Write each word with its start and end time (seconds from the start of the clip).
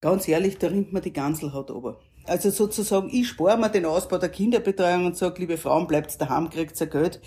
Ganz 0.00 0.28
ehrlich, 0.28 0.58
da 0.58 0.68
rinnt 0.68 0.92
mir 0.92 1.00
die 1.00 1.12
Ganselhaut 1.12 1.72
ober. 1.72 1.98
Also 2.24 2.50
sozusagen, 2.50 3.10
ich 3.10 3.26
spare 3.26 3.58
mir 3.58 3.68
den 3.68 3.84
Ausbau 3.84 4.18
der 4.18 4.28
Kinderbetreuung 4.28 5.06
und 5.06 5.16
sage, 5.16 5.40
liebe 5.40 5.56
Frauen, 5.56 5.88
bleibt 5.88 6.20
daheim, 6.20 6.50
kriegt 6.50 6.80
ihr 6.80 6.86
Geld. 6.86 7.20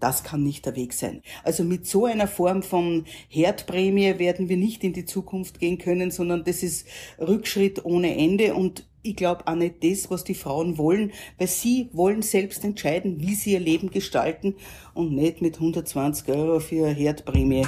Das 0.00 0.22
kann 0.22 0.42
nicht 0.42 0.66
der 0.66 0.76
Weg 0.76 0.92
sein. 0.92 1.22
Also 1.44 1.64
mit 1.64 1.86
so 1.86 2.04
einer 2.04 2.26
Form 2.26 2.62
von 2.62 3.06
Herdprämie 3.28 4.18
werden 4.18 4.50
wir 4.50 4.58
nicht 4.58 4.84
in 4.84 4.92
die 4.92 5.06
Zukunft 5.06 5.60
gehen 5.60 5.78
können, 5.78 6.10
sondern 6.10 6.44
das 6.44 6.62
ist 6.62 6.86
Rückschritt 7.18 7.84
ohne 7.86 8.14
Ende 8.16 8.54
und 8.54 8.86
ich 9.02 9.16
glaube 9.16 9.46
auch 9.46 9.54
nicht 9.54 9.82
das, 9.82 10.10
was 10.10 10.24
die 10.24 10.34
Frauen 10.34 10.76
wollen, 10.76 11.12
weil 11.38 11.48
sie 11.48 11.88
wollen 11.92 12.20
selbst 12.20 12.64
entscheiden, 12.64 13.20
wie 13.20 13.34
sie 13.34 13.52
ihr 13.52 13.60
Leben 13.60 13.90
gestalten 13.90 14.56
und 14.92 15.12
nicht 15.12 15.40
mit 15.40 15.54
120 15.54 16.28
Euro 16.28 16.60
für 16.60 16.86
eine 16.86 16.94
Herdprämie. 16.94 17.66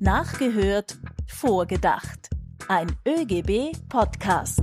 Nachgehört, 0.00 0.96
vorgedacht. 1.26 2.30
Ein 2.68 2.86
ÖGB-Podcast. 3.04 4.62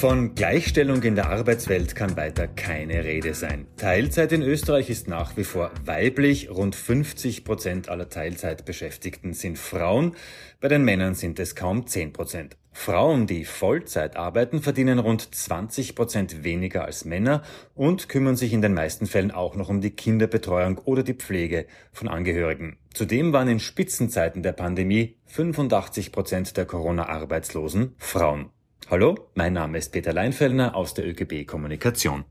Von 0.00 0.34
Gleichstellung 0.34 1.02
in 1.02 1.14
der 1.14 1.28
Arbeitswelt 1.28 1.94
kann 1.94 2.16
weiter 2.16 2.48
keine 2.48 3.04
Rede 3.04 3.34
sein. 3.34 3.66
Teilzeit 3.76 4.32
in 4.32 4.40
Österreich 4.40 4.88
ist 4.88 5.08
nach 5.08 5.36
wie 5.36 5.44
vor 5.44 5.72
weiblich. 5.84 6.48
Rund 6.48 6.74
50 6.74 7.44
Prozent 7.44 7.90
aller 7.90 8.08
Teilzeitbeschäftigten 8.08 9.34
sind 9.34 9.58
Frauen. 9.58 10.16
Bei 10.58 10.68
den 10.68 10.86
Männern 10.86 11.14
sind 11.14 11.38
es 11.38 11.54
kaum 11.54 11.86
10 11.86 12.14
Prozent. 12.14 12.56
Frauen, 12.72 13.26
die 13.26 13.44
Vollzeit 13.44 14.16
arbeiten, 14.16 14.62
verdienen 14.62 15.00
rund 15.00 15.34
20 15.34 15.94
Prozent 15.94 16.44
weniger 16.44 16.86
als 16.86 17.04
Männer 17.04 17.42
und 17.74 18.08
kümmern 18.08 18.36
sich 18.36 18.54
in 18.54 18.62
den 18.62 18.72
meisten 18.72 19.04
Fällen 19.04 19.30
auch 19.30 19.54
noch 19.54 19.68
um 19.68 19.82
die 19.82 19.90
Kinderbetreuung 19.90 20.78
oder 20.78 21.02
die 21.02 21.12
Pflege 21.12 21.66
von 21.92 22.08
Angehörigen. 22.08 22.78
Zudem 22.94 23.34
waren 23.34 23.48
in 23.48 23.60
Spitzenzeiten 23.60 24.42
der 24.42 24.52
Pandemie 24.52 25.18
85 25.26 26.10
Prozent 26.10 26.56
der 26.56 26.64
Corona-Arbeitslosen 26.64 27.96
Frauen. 27.98 28.48
Hallo, 28.90 29.14
mein 29.36 29.52
Name 29.52 29.78
ist 29.78 29.92
Peter 29.92 30.12
Leinfellner 30.12 30.74
aus 30.74 30.94
der 30.94 31.06
ÖGB 31.06 31.46
Kommunikation. 31.46 32.24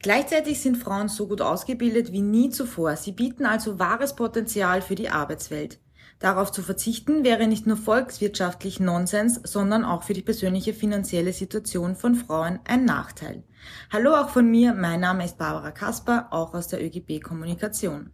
Gleichzeitig 0.00 0.60
sind 0.60 0.76
Frauen 0.76 1.08
so 1.08 1.26
gut 1.26 1.40
ausgebildet 1.40 2.12
wie 2.12 2.20
nie 2.20 2.50
zuvor. 2.50 2.94
Sie 2.96 3.12
bieten 3.12 3.46
also 3.46 3.78
wahres 3.78 4.14
Potenzial 4.14 4.82
für 4.82 4.96
die 4.96 5.08
Arbeitswelt. 5.08 5.80
Darauf 6.18 6.52
zu 6.52 6.60
verzichten 6.60 7.24
wäre 7.24 7.46
nicht 7.46 7.66
nur 7.66 7.78
volkswirtschaftlich 7.78 8.80
Nonsens, 8.80 9.40
sondern 9.44 9.82
auch 9.82 10.02
für 10.02 10.12
die 10.12 10.20
persönliche 10.20 10.74
finanzielle 10.74 11.32
Situation 11.32 11.96
von 11.96 12.16
Frauen 12.16 12.58
ein 12.68 12.84
Nachteil. 12.84 13.44
Hallo 13.90 14.14
auch 14.14 14.28
von 14.28 14.50
mir, 14.50 14.74
mein 14.74 15.00
Name 15.00 15.24
ist 15.24 15.38
Barbara 15.38 15.70
Kasper, 15.70 16.28
auch 16.32 16.52
aus 16.52 16.68
der 16.68 16.84
ÖGB 16.84 17.22
Kommunikation. 17.22 18.10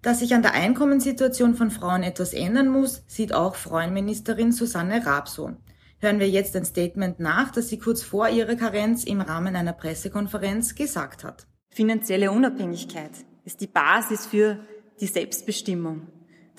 Dass 0.00 0.20
sich 0.20 0.34
an 0.34 0.40
der 0.40 0.54
Einkommenssituation 0.54 1.54
von 1.54 1.70
Frauen 1.70 2.02
etwas 2.02 2.32
ändern 2.32 2.68
muss, 2.68 3.02
sieht 3.06 3.34
auch 3.34 3.56
Frauenministerin 3.56 4.52
Susanne 4.52 5.04
Raab 5.04 5.28
so 5.28 5.54
hören 5.98 6.20
wir 6.20 6.28
jetzt 6.28 6.56
ein 6.56 6.64
Statement 6.64 7.20
nach, 7.20 7.50
das 7.50 7.68
sie 7.68 7.78
kurz 7.78 8.02
vor 8.02 8.28
ihrer 8.28 8.56
Karenz 8.56 9.04
im 9.04 9.20
Rahmen 9.20 9.56
einer 9.56 9.72
Pressekonferenz 9.72 10.74
gesagt 10.74 11.24
hat. 11.24 11.46
Finanzielle 11.70 12.30
Unabhängigkeit 12.30 13.12
ist 13.44 13.60
die 13.60 13.66
Basis 13.66 14.26
für 14.26 14.58
die 15.00 15.06
Selbstbestimmung 15.06 16.08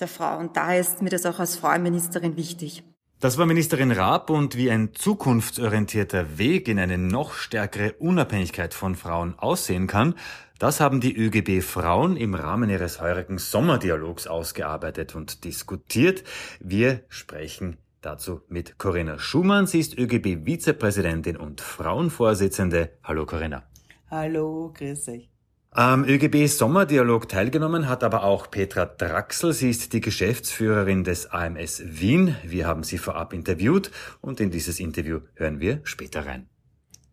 der 0.00 0.08
Frau 0.08 0.38
und 0.38 0.56
daher 0.56 0.80
ist 0.80 1.02
mir 1.02 1.10
das 1.10 1.26
auch 1.26 1.38
als 1.38 1.56
Frauenministerin 1.56 2.36
wichtig. 2.36 2.84
Das 3.20 3.36
war 3.36 3.46
Ministerin 3.46 3.90
Raab 3.90 4.30
und 4.30 4.56
wie 4.56 4.70
ein 4.70 4.94
zukunftsorientierter 4.94 6.38
Weg 6.38 6.68
in 6.68 6.78
eine 6.78 6.98
noch 6.98 7.34
stärkere 7.34 7.94
Unabhängigkeit 7.94 8.74
von 8.74 8.94
Frauen 8.94 9.36
aussehen 9.36 9.88
kann, 9.88 10.14
das 10.58 10.80
haben 10.80 11.00
die 11.00 11.16
ÖGB 11.16 11.62
Frauen 11.62 12.16
im 12.16 12.34
Rahmen 12.34 12.68
ihres 12.68 13.00
heurigen 13.00 13.38
Sommerdialogs 13.38 14.26
ausgearbeitet 14.26 15.14
und 15.14 15.44
diskutiert. 15.44 16.24
Wir 16.58 17.04
sprechen 17.08 17.76
Dazu 18.08 18.40
mit 18.48 18.78
Corinna 18.78 19.18
Schumann. 19.18 19.66
Sie 19.66 19.80
ist 19.80 19.98
ÖGB-Vizepräsidentin 19.98 21.36
und 21.36 21.60
Frauenvorsitzende. 21.60 22.92
Hallo 23.04 23.26
Corinna. 23.26 23.64
Hallo, 24.10 24.72
grüß 24.72 25.08
euch. 25.08 25.28
Am 25.72 26.04
ÖGB 26.04 26.46
Sommerdialog 26.46 27.28
teilgenommen 27.28 27.86
hat 27.86 28.02
aber 28.02 28.24
auch 28.24 28.50
Petra 28.50 28.86
Draxel. 28.86 29.52
Sie 29.52 29.68
ist 29.68 29.92
die 29.92 30.00
Geschäftsführerin 30.00 31.04
des 31.04 31.26
AMS 31.26 31.82
Wien. 31.84 32.34
Wir 32.42 32.66
haben 32.66 32.82
sie 32.82 32.96
vorab 32.96 33.34
interviewt 33.34 33.90
und 34.22 34.40
in 34.40 34.50
dieses 34.50 34.80
Interview 34.80 35.20
hören 35.34 35.60
wir 35.60 35.80
später 35.84 36.24
rein. 36.24 36.48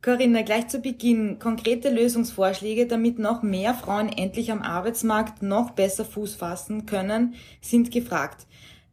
Corinna, 0.02 0.44
gleich 0.44 0.70
zu 0.70 0.80
Beginn 0.80 1.40
konkrete 1.40 1.90
Lösungsvorschläge, 1.90 2.88
damit 2.88 3.20
noch 3.20 3.44
mehr 3.44 3.74
Frauen 3.74 4.08
endlich 4.08 4.50
am 4.50 4.62
Arbeitsmarkt 4.62 5.44
noch 5.44 5.72
besser 5.72 6.06
Fuß 6.06 6.36
fassen 6.36 6.86
können, 6.86 7.34
sind 7.60 7.92
gefragt. 7.92 8.48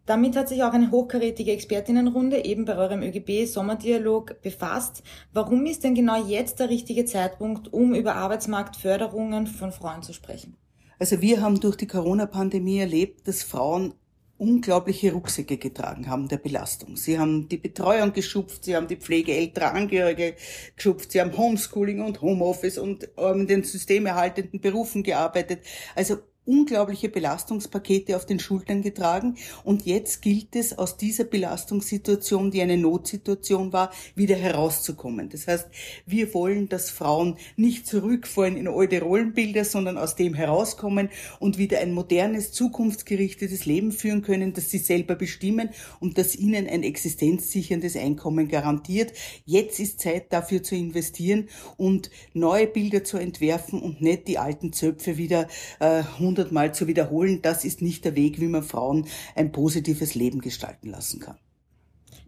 Damit 0.04 0.36
hat 0.36 0.48
sich 0.48 0.62
auch 0.64 0.72
eine 0.72 0.90
hochkarätige 0.90 1.52
Expertinnenrunde 1.52 2.44
eben 2.44 2.64
bei 2.64 2.76
eurem 2.76 3.02
ÖGB 3.02 3.46
Sommerdialog 3.46 4.42
befasst. 4.42 5.02
Warum 5.32 5.64
ist 5.66 5.84
denn 5.84 5.94
genau 5.94 6.26
jetzt 6.26 6.58
der 6.58 6.70
richtige 6.70 7.04
Zeitpunkt, 7.04 7.72
um 7.72 7.94
über 7.94 8.16
Arbeitsmarktförderungen 8.16 9.46
von 9.46 9.70
Frauen 9.70 10.02
zu 10.02 10.12
sprechen? 10.12 10.56
Also 10.98 11.20
wir 11.20 11.40
haben 11.40 11.60
durch 11.60 11.76
die 11.76 11.86
Corona-Pandemie 11.86 12.78
erlebt, 12.78 13.26
dass 13.28 13.42
Frauen 13.42 13.94
unglaubliche 14.38 15.12
Rucksäcke 15.12 15.56
getragen 15.56 16.08
haben 16.08 16.26
der 16.26 16.38
Belastung. 16.38 16.96
Sie 16.96 17.16
haben 17.16 17.48
die 17.48 17.58
Betreuung 17.58 18.12
geschupft, 18.12 18.64
sie 18.64 18.74
haben 18.74 18.88
die 18.88 18.96
Pflege 18.96 19.32
älterer 19.32 19.72
Angehörige 19.72 20.34
geschupft, 20.74 21.12
sie 21.12 21.20
haben 21.20 21.36
Homeschooling 21.36 22.02
und 22.02 22.20
Homeoffice 22.22 22.78
und 22.78 23.04
in 23.16 23.46
den 23.46 23.62
systemerhaltenden 23.62 24.60
Berufen 24.60 25.04
gearbeitet. 25.04 25.60
Also 25.94 26.16
unglaubliche 26.44 27.08
Belastungspakete 27.08 28.16
auf 28.16 28.26
den 28.26 28.40
Schultern 28.40 28.82
getragen 28.82 29.36
und 29.62 29.86
jetzt 29.86 30.22
gilt 30.22 30.56
es 30.56 30.76
aus 30.76 30.96
dieser 30.96 31.24
Belastungssituation, 31.24 32.50
die 32.50 32.62
eine 32.62 32.76
Notsituation 32.76 33.72
war, 33.72 33.92
wieder 34.16 34.34
herauszukommen. 34.34 35.28
Das 35.28 35.46
heißt, 35.46 35.68
wir 36.04 36.34
wollen, 36.34 36.68
dass 36.68 36.90
Frauen 36.90 37.36
nicht 37.56 37.86
zurückfallen 37.86 38.56
in 38.56 38.66
alte 38.66 39.00
Rollenbilder, 39.00 39.64
sondern 39.64 39.96
aus 39.98 40.16
dem 40.16 40.34
herauskommen 40.34 41.10
und 41.38 41.58
wieder 41.58 41.78
ein 41.78 41.92
modernes, 41.92 42.50
zukunftsgerichtetes 42.52 43.64
Leben 43.64 43.92
führen 43.92 44.22
können, 44.22 44.52
das 44.52 44.70
sie 44.70 44.78
selber 44.78 45.14
bestimmen 45.14 45.70
und 46.00 46.18
das 46.18 46.34
ihnen 46.34 46.66
ein 46.68 46.82
existenzsicherndes 46.82 47.96
Einkommen 47.96 48.48
garantiert. 48.48 49.12
Jetzt 49.44 49.78
ist 49.78 50.00
Zeit 50.00 50.32
dafür 50.32 50.62
zu 50.62 50.74
investieren 50.74 51.48
und 51.76 52.10
neue 52.32 52.66
Bilder 52.66 53.04
zu 53.04 53.16
entwerfen 53.16 53.80
und 53.80 54.00
nicht 54.00 54.26
die 54.26 54.38
alten 54.38 54.72
Zöpfe 54.72 55.16
wieder 55.16 55.46
äh, 55.78 56.02
hundertmal 56.32 56.72
zu 56.74 56.86
wiederholen, 56.86 57.42
das 57.42 57.64
ist 57.66 57.82
nicht 57.82 58.06
der 58.06 58.16
Weg, 58.16 58.40
wie 58.40 58.48
man 58.48 58.62
Frauen 58.62 59.06
ein 59.36 59.52
positives 59.52 60.14
Leben 60.14 60.40
gestalten 60.40 60.88
lassen 60.88 61.20
kann. 61.20 61.36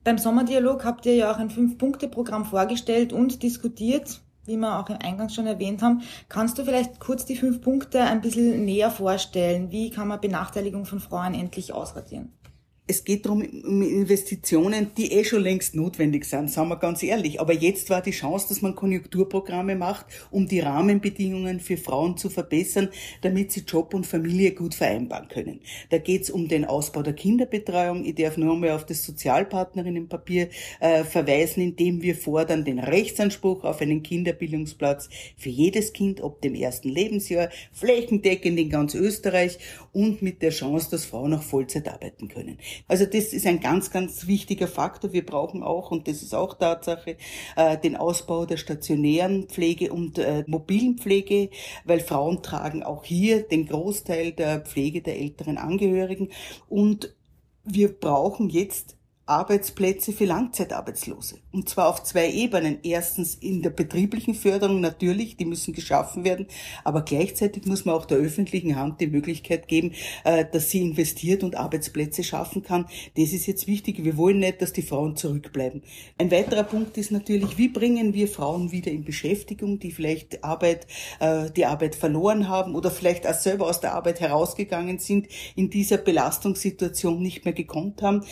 Beim 0.04 0.18
Sommerdialog 0.18 0.84
habt 0.84 1.06
ihr 1.06 1.14
ja 1.14 1.32
auch 1.32 1.38
ein 1.38 1.48
Fünf-Punkte-Programm 1.48 2.44
vorgestellt 2.44 3.14
und 3.14 3.42
diskutiert, 3.42 4.20
wie 4.44 4.58
wir 4.58 4.78
auch 4.78 4.90
im 4.90 4.98
Eingang 5.02 5.30
schon 5.30 5.46
erwähnt 5.46 5.80
haben. 5.80 6.02
Kannst 6.28 6.58
du 6.58 6.64
vielleicht 6.64 7.00
kurz 7.00 7.24
die 7.24 7.36
fünf 7.36 7.62
Punkte 7.62 8.02
ein 8.02 8.20
bisschen 8.20 8.66
näher 8.66 8.90
vorstellen? 8.90 9.70
Wie 9.70 9.88
kann 9.88 10.08
man 10.08 10.20
Benachteiligung 10.20 10.84
von 10.84 11.00
Frauen 11.00 11.32
endlich 11.32 11.72
ausradieren? 11.72 12.30
Es 12.86 13.04
geht 13.04 13.24
darum, 13.24 13.40
um 13.40 13.80
Investitionen, 13.80 14.90
die 14.98 15.12
eh 15.12 15.24
schon 15.24 15.42
längst 15.42 15.74
notwendig 15.74 16.26
sind, 16.26 16.50
sagen 16.50 16.68
wir 16.68 16.76
ganz 16.76 17.02
ehrlich. 17.02 17.40
Aber 17.40 17.54
jetzt 17.54 17.88
war 17.88 18.02
die 18.02 18.10
Chance, 18.10 18.48
dass 18.50 18.60
man 18.60 18.74
Konjunkturprogramme 18.74 19.74
macht, 19.74 20.04
um 20.30 20.46
die 20.46 20.60
Rahmenbedingungen 20.60 21.60
für 21.60 21.78
Frauen 21.78 22.18
zu 22.18 22.28
verbessern, 22.28 22.90
damit 23.22 23.52
sie 23.52 23.60
Job 23.60 23.94
und 23.94 24.06
Familie 24.06 24.52
gut 24.52 24.74
vereinbaren 24.74 25.28
können. 25.28 25.60
Da 25.88 25.96
geht's 25.96 26.28
um 26.28 26.46
den 26.46 26.66
Ausbau 26.66 27.02
der 27.02 27.14
Kinderbetreuung. 27.14 28.04
Ich 28.04 28.16
darf 28.16 28.36
nur 28.36 28.52
einmal 28.52 28.72
auf 28.72 28.84
das 28.84 29.02
Sozialpartnerinnenpapier 29.04 30.50
äh, 30.80 31.04
verweisen, 31.04 31.62
indem 31.62 32.02
wir 32.02 32.14
fordern 32.14 32.66
den 32.66 32.78
Rechtsanspruch 32.78 33.64
auf 33.64 33.80
einen 33.80 34.02
Kinderbildungsplatz 34.02 35.08
für 35.38 35.48
jedes 35.48 35.94
Kind 35.94 36.22
ab 36.22 36.42
dem 36.42 36.54
ersten 36.54 36.90
Lebensjahr, 36.90 37.48
flächendeckend 37.72 38.58
in 38.58 38.68
ganz 38.68 38.94
Österreich 38.94 39.58
und 39.94 40.22
mit 40.22 40.42
der 40.42 40.50
Chance, 40.50 40.90
dass 40.90 41.04
Frauen 41.04 41.34
auch 41.34 41.42
Vollzeit 41.42 41.88
arbeiten 41.88 42.28
können. 42.28 42.58
Also 42.88 43.06
das 43.06 43.32
ist 43.32 43.46
ein 43.46 43.60
ganz, 43.60 43.90
ganz 43.90 44.26
wichtiger 44.26 44.66
Faktor. 44.66 45.12
Wir 45.12 45.24
brauchen 45.24 45.62
auch, 45.62 45.90
und 45.90 46.08
das 46.08 46.22
ist 46.22 46.34
auch 46.34 46.54
Tatsache, 46.58 47.16
äh, 47.56 47.78
den 47.78 47.96
Ausbau 47.96 48.44
der 48.44 48.56
stationären 48.56 49.48
Pflege 49.48 49.92
und 49.92 50.18
äh, 50.18 50.44
mobilen 50.46 50.98
Pflege, 50.98 51.50
weil 51.84 52.00
Frauen 52.00 52.42
tragen 52.42 52.82
auch 52.82 53.04
hier 53.04 53.42
den 53.42 53.66
Großteil 53.66 54.32
der 54.32 54.60
Pflege 54.60 55.00
der 55.00 55.18
älteren 55.18 55.58
Angehörigen. 55.58 56.30
Und 56.68 57.14
wir 57.64 57.88
brauchen 57.88 58.50
jetzt 58.50 58.96
Arbeitsplätze 59.26 60.12
für 60.12 60.26
Langzeitarbeitslose. 60.26 61.38
Und 61.50 61.68
zwar 61.68 61.88
auf 61.88 62.02
zwei 62.02 62.30
Ebenen. 62.30 62.78
Erstens 62.82 63.36
in 63.36 63.62
der 63.62 63.70
betrieblichen 63.70 64.34
Förderung 64.34 64.80
natürlich, 64.80 65.36
die 65.36 65.46
müssen 65.46 65.72
geschaffen 65.72 66.24
werden, 66.24 66.46
aber 66.84 67.02
gleichzeitig 67.02 67.64
muss 67.64 67.86
man 67.86 67.94
auch 67.94 68.04
der 68.04 68.18
öffentlichen 68.18 68.76
Hand 68.76 69.00
die 69.00 69.06
Möglichkeit 69.06 69.66
geben, 69.66 69.92
äh, 70.24 70.44
dass 70.50 70.70
sie 70.70 70.82
investiert 70.82 71.42
und 71.42 71.56
Arbeitsplätze 71.56 72.22
schaffen 72.22 72.62
kann. 72.62 72.86
Das 73.16 73.32
ist 73.32 73.46
jetzt 73.46 73.66
wichtig. 73.66 74.04
Wir 74.04 74.18
wollen 74.18 74.40
nicht, 74.40 74.60
dass 74.60 74.74
die 74.74 74.82
Frauen 74.82 75.16
zurückbleiben. 75.16 75.82
Ein 76.18 76.30
weiterer 76.30 76.64
Punkt 76.64 76.98
ist 76.98 77.10
natürlich, 77.10 77.56
wie 77.56 77.68
bringen 77.68 78.12
wir 78.12 78.28
Frauen 78.28 78.72
wieder 78.72 78.90
in 78.90 79.04
Beschäftigung, 79.04 79.78
die 79.78 79.92
vielleicht 79.92 80.44
Arbeit, 80.44 80.86
äh, 81.20 81.50
die 81.50 81.64
Arbeit 81.64 81.94
verloren 81.94 82.48
haben 82.48 82.74
oder 82.74 82.90
vielleicht 82.90 83.26
auch 83.26 83.34
selber 83.34 83.68
aus 83.68 83.80
der 83.80 83.94
Arbeit 83.94 84.20
herausgegangen 84.20 84.98
sind, 84.98 85.28
in 85.56 85.70
dieser 85.70 85.96
Belastungssituation 85.96 87.22
nicht 87.22 87.46
mehr 87.46 87.54
gekonnt 87.54 88.02
haben. 88.02 88.22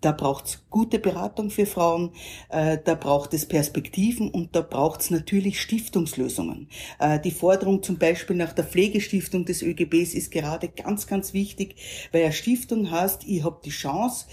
Da 0.00 0.12
braucht's 0.12 0.62
gute 0.70 0.98
Beratung 0.98 1.50
für 1.50 1.66
Frauen, 1.66 2.12
äh, 2.50 2.78
da 2.82 2.94
braucht 2.94 3.34
es 3.34 3.46
Perspektiven 3.46 4.30
und 4.30 4.54
da 4.54 4.60
braucht's 4.60 5.10
natürlich 5.10 5.60
Stiftungslösungen. 5.60 6.68
Äh, 6.98 7.20
die 7.20 7.30
Forderung 7.30 7.82
zum 7.82 7.98
Beispiel 7.98 8.36
nach 8.36 8.52
der 8.52 8.64
Pflegestiftung 8.64 9.44
des 9.44 9.62
ÖGBs 9.62 10.14
ist 10.14 10.30
gerade 10.30 10.68
ganz, 10.68 11.06
ganz 11.06 11.32
wichtig, 11.32 11.76
weil 12.12 12.24
eine 12.24 12.32
Stiftung 12.32 12.90
heißt, 12.90 13.24
ich 13.26 13.42
habe 13.42 13.60
die 13.64 13.70
Chance, 13.70 14.26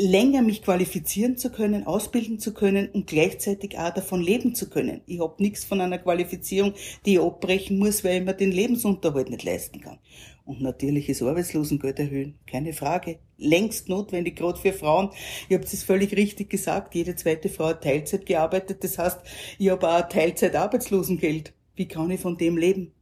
länger 0.00 0.40
mich 0.40 0.62
qualifizieren 0.62 1.36
zu 1.36 1.50
können, 1.50 1.86
ausbilden 1.86 2.38
zu 2.38 2.54
können 2.54 2.88
und 2.88 3.06
gleichzeitig 3.06 3.78
auch 3.78 3.92
davon 3.92 4.22
leben 4.22 4.54
zu 4.54 4.70
können. 4.70 5.02
Ich 5.06 5.20
habe 5.20 5.34
nichts 5.42 5.64
von 5.64 5.80
einer 5.82 5.98
Qualifizierung, 5.98 6.72
die 7.04 7.14
ich 7.14 7.20
abbrechen 7.20 7.78
muss, 7.78 8.02
weil 8.02 8.20
ich 8.20 8.24
mir 8.24 8.32
den 8.32 8.50
Lebensunterhalt 8.50 9.28
nicht 9.28 9.42
leisten 9.44 9.82
kann. 9.82 9.98
Und 10.46 10.62
natürlich 10.62 11.10
ist 11.10 11.22
Arbeitslosengeld 11.22 11.98
erhöhen, 11.98 12.38
keine 12.46 12.72
Frage. 12.72 13.18
Längst 13.36 13.90
notwendig, 13.90 14.36
gerade 14.36 14.58
für 14.58 14.72
Frauen. 14.72 15.10
Ihr 15.50 15.58
habt 15.58 15.70
es 15.70 15.84
völlig 15.84 16.16
richtig 16.16 16.48
gesagt, 16.48 16.94
jede 16.94 17.14
zweite 17.14 17.50
Frau 17.50 17.66
hat 17.66 17.84
Teilzeit 17.84 18.24
gearbeitet. 18.24 18.82
Das 18.82 18.96
heißt, 18.96 19.20
ich 19.58 19.68
habe 19.68 19.86
auch 19.86 20.08
Teilzeit 20.08 20.56
Arbeitslosengeld. 20.56 21.52
Wie 21.76 21.86
kann 21.86 22.10
ich 22.10 22.20
von 22.20 22.38
dem 22.38 22.56
leben? 22.56 22.92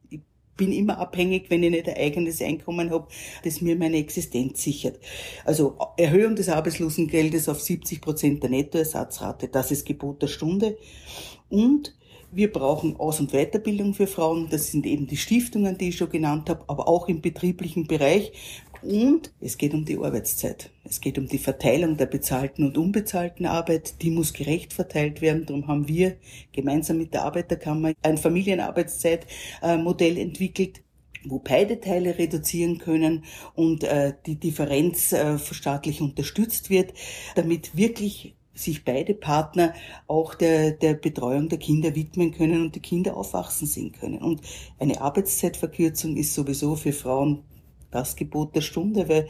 Ich 0.59 0.67
bin 0.67 0.73
immer 0.73 0.99
abhängig, 0.99 1.51
wenn 1.51 1.63
ich 1.63 1.71
nicht 1.71 1.89
ein 1.89 1.97
eigenes 1.97 2.43
Einkommen 2.43 2.91
habe, 2.91 3.07
das 3.45 3.61
mir 3.61 3.77
meine 3.77 3.97
Existenz 3.97 4.61
sichert. 4.61 4.99
Also 5.45 5.79
Erhöhung 5.97 6.35
des 6.35 6.49
Arbeitslosengeldes 6.49 7.49
auf 7.49 7.61
70 7.61 8.01
Prozent 8.01 8.43
der 8.43 8.51
Nettoersatzrate, 8.51 9.47
das 9.47 9.71
ist 9.71 9.87
Gebot 9.87 10.21
der 10.21 10.27
Stunde. 10.27 10.77
Und 11.49 11.95
wir 12.33 12.53
brauchen 12.53 12.97
Aus- 12.97 13.21
und 13.21 13.31
Weiterbildung 13.31 13.95
für 13.95 14.09
Frauen. 14.09 14.49
Das 14.51 14.73
sind 14.73 14.85
eben 14.85 15.07
die 15.07 15.17
Stiftungen, 15.17 15.79
die 15.79 15.91
ich 15.91 15.97
schon 15.97 16.11
genannt 16.11 16.51
habe, 16.51 16.65
aber 16.67 16.89
auch 16.89 17.09
im 17.09 17.21
betrieblichen 17.21 17.87
Bereich. 17.87 18.33
Und 18.83 19.33
es 19.41 19.59
geht 19.59 19.75
um 19.75 19.85
die 19.85 19.99
Arbeitszeit. 19.99 20.71
Es 20.85 21.01
geht 21.01 21.19
um 21.19 21.27
die 21.27 21.39
Verteilung 21.39 21.97
der 21.97 22.07
bezahlten 22.07 22.65
und 22.65 22.79
unbezahlten 22.79 23.47
Arbeit. 23.47 24.01
Die 24.03 24.11
muss 24.11 24.33
gerecht 24.33 24.73
verteilt 24.73 25.21
werden. 25.21 25.47
Darum 25.47 25.67
haben 25.67 25.89
wir 25.89 26.17
gemeinsam 26.53 26.99
mit 26.99 27.13
der 27.13 27.25
Arbeiterkammer 27.25 27.93
ein 28.03 28.19
Familienarbeitszeitmodell 28.19 30.19
entwickelt, 30.19 30.83
wo 31.25 31.41
beide 31.41 31.81
Teile 31.81 32.19
reduzieren 32.19 32.79
können 32.79 33.25
und 33.55 33.85
äh, 33.85 34.15
die 34.27 34.37
Differenz 34.37 35.13
äh, 35.13 35.39
staatlich 35.39 36.01
unterstützt 36.01 36.71
wird, 36.71 36.95
damit 37.35 37.77
wirklich 37.77 38.37
sich 38.55 38.85
beide 38.85 39.15
Partner 39.15 39.75
auch 40.07 40.35
der, 40.35 40.73
der 40.73 40.95
Betreuung 40.95 41.49
der 41.49 41.59
Kinder 41.59 41.95
widmen 41.95 42.33
können 42.33 42.63
und 42.63 42.75
die 42.75 42.81
Kinder 42.81 43.17
aufwachsen 43.17 43.67
sehen 43.67 43.93
können. 43.93 44.19
Und 44.19 44.41
eine 44.79 45.01
Arbeitszeitverkürzung 45.01 46.17
ist 46.17 46.35
sowieso 46.35 46.75
für 46.75 46.93
Frauen 46.93 47.45
das 47.91 48.17
Gebot 48.17 48.55
der 48.55 48.61
Stunde, 48.61 49.09
weil, 49.09 49.29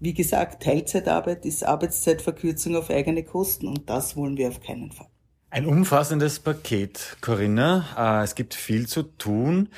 wie 0.00 0.14
gesagt, 0.14 0.62
Teilzeitarbeit 0.62 1.44
ist 1.44 1.64
Arbeitszeitverkürzung 1.64 2.76
auf 2.76 2.90
eigene 2.90 3.24
Kosten 3.24 3.66
und 3.66 3.88
das 3.88 4.16
wollen 4.16 4.36
wir 4.36 4.48
auf 4.48 4.60
keinen 4.60 4.92
Fall. 4.92 5.08
Ein 5.50 5.66
umfassendes 5.66 6.38
Paket, 6.38 7.16
Corinna. 7.20 7.84
Äh, 7.96 8.24
es 8.24 8.34
gibt 8.34 8.54
viel 8.54 8.86
zu 8.86 9.02
tun. 9.02 9.68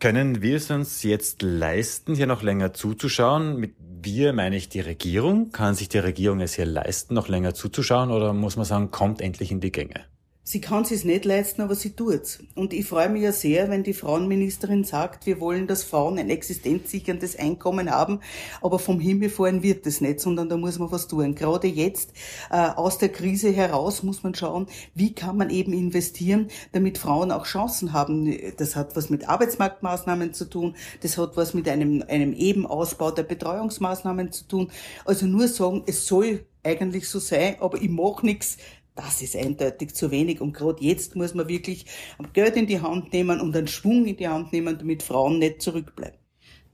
Können 0.00 0.42
wir 0.42 0.56
es 0.56 0.70
uns 0.70 1.04
jetzt 1.04 1.42
leisten, 1.42 2.16
hier 2.16 2.26
noch 2.26 2.42
länger 2.42 2.74
zuzuschauen? 2.74 3.56
Mit 3.56 3.76
wir 4.04 4.32
meine 4.32 4.56
ich 4.56 4.68
die 4.68 4.80
Regierung. 4.80 5.52
Kann 5.52 5.74
sich 5.74 5.88
die 5.88 5.98
Regierung 5.98 6.40
es 6.40 6.54
hier 6.54 6.66
leisten, 6.66 7.14
noch 7.14 7.28
länger 7.28 7.54
zuzuschauen 7.54 8.10
oder 8.10 8.32
muss 8.32 8.56
man 8.56 8.64
sagen, 8.64 8.90
kommt 8.90 9.20
endlich 9.20 9.52
in 9.52 9.60
die 9.60 9.72
Gänge? 9.72 10.04
Sie 10.44 10.60
kann 10.60 10.82
es 10.82 11.04
nicht 11.04 11.24
leisten, 11.24 11.62
aber 11.62 11.76
sie 11.76 11.90
tut's. 11.90 12.40
Und 12.56 12.72
ich 12.72 12.86
freue 12.86 13.08
mich 13.08 13.22
ja 13.22 13.30
sehr, 13.30 13.70
wenn 13.70 13.84
die 13.84 13.94
Frauenministerin 13.94 14.82
sagt, 14.82 15.24
wir 15.24 15.38
wollen, 15.38 15.68
dass 15.68 15.84
Frauen 15.84 16.18
ein 16.18 16.30
existenzsicherndes 16.30 17.36
Einkommen 17.36 17.88
haben, 17.88 18.18
aber 18.60 18.80
vom 18.80 18.98
Himmel 18.98 19.30
fallen 19.30 19.62
wird 19.62 19.86
es 19.86 20.00
nicht, 20.00 20.18
sondern 20.18 20.48
da 20.48 20.56
muss 20.56 20.80
man 20.80 20.90
was 20.90 21.06
tun. 21.06 21.36
Gerade 21.36 21.68
jetzt 21.68 22.12
äh, 22.50 22.56
aus 22.56 22.98
der 22.98 23.10
Krise 23.10 23.52
heraus 23.52 24.02
muss 24.02 24.24
man 24.24 24.34
schauen, 24.34 24.66
wie 24.96 25.14
kann 25.14 25.36
man 25.36 25.48
eben 25.48 25.72
investieren, 25.72 26.48
damit 26.72 26.98
Frauen 26.98 27.30
auch 27.30 27.46
Chancen 27.46 27.92
haben. 27.92 28.36
Das 28.56 28.74
hat 28.74 28.96
was 28.96 29.10
mit 29.10 29.28
Arbeitsmarktmaßnahmen 29.28 30.34
zu 30.34 30.46
tun, 30.46 30.74
das 31.02 31.18
hat 31.18 31.36
was 31.36 31.54
mit 31.54 31.68
einem, 31.68 32.02
einem 32.08 32.32
eben 32.32 32.66
Ausbau 32.66 33.12
der 33.12 33.22
Betreuungsmaßnahmen 33.22 34.32
zu 34.32 34.48
tun. 34.48 34.72
Also 35.04 35.26
nur 35.26 35.46
sagen, 35.46 35.84
es 35.86 36.04
soll 36.04 36.44
eigentlich 36.64 37.08
so 37.08 37.18
sein, 37.18 37.56
aber 37.60 37.80
ich 37.80 37.88
mache 37.88 38.24
nichts, 38.26 38.56
das 38.94 39.22
ist 39.22 39.36
eindeutig 39.36 39.94
zu 39.94 40.10
wenig. 40.10 40.40
Und 40.40 40.52
gerade 40.52 40.82
jetzt 40.82 41.16
muss 41.16 41.34
man 41.34 41.48
wirklich 41.48 41.86
Geld 42.32 42.56
in 42.56 42.66
die 42.66 42.80
Hand 42.80 43.12
nehmen 43.12 43.40
und 43.40 43.56
einen 43.56 43.68
Schwung 43.68 44.06
in 44.06 44.16
die 44.16 44.28
Hand 44.28 44.52
nehmen, 44.52 44.78
damit 44.78 45.02
Frauen 45.02 45.38
nicht 45.38 45.62
zurückbleiben. 45.62 46.18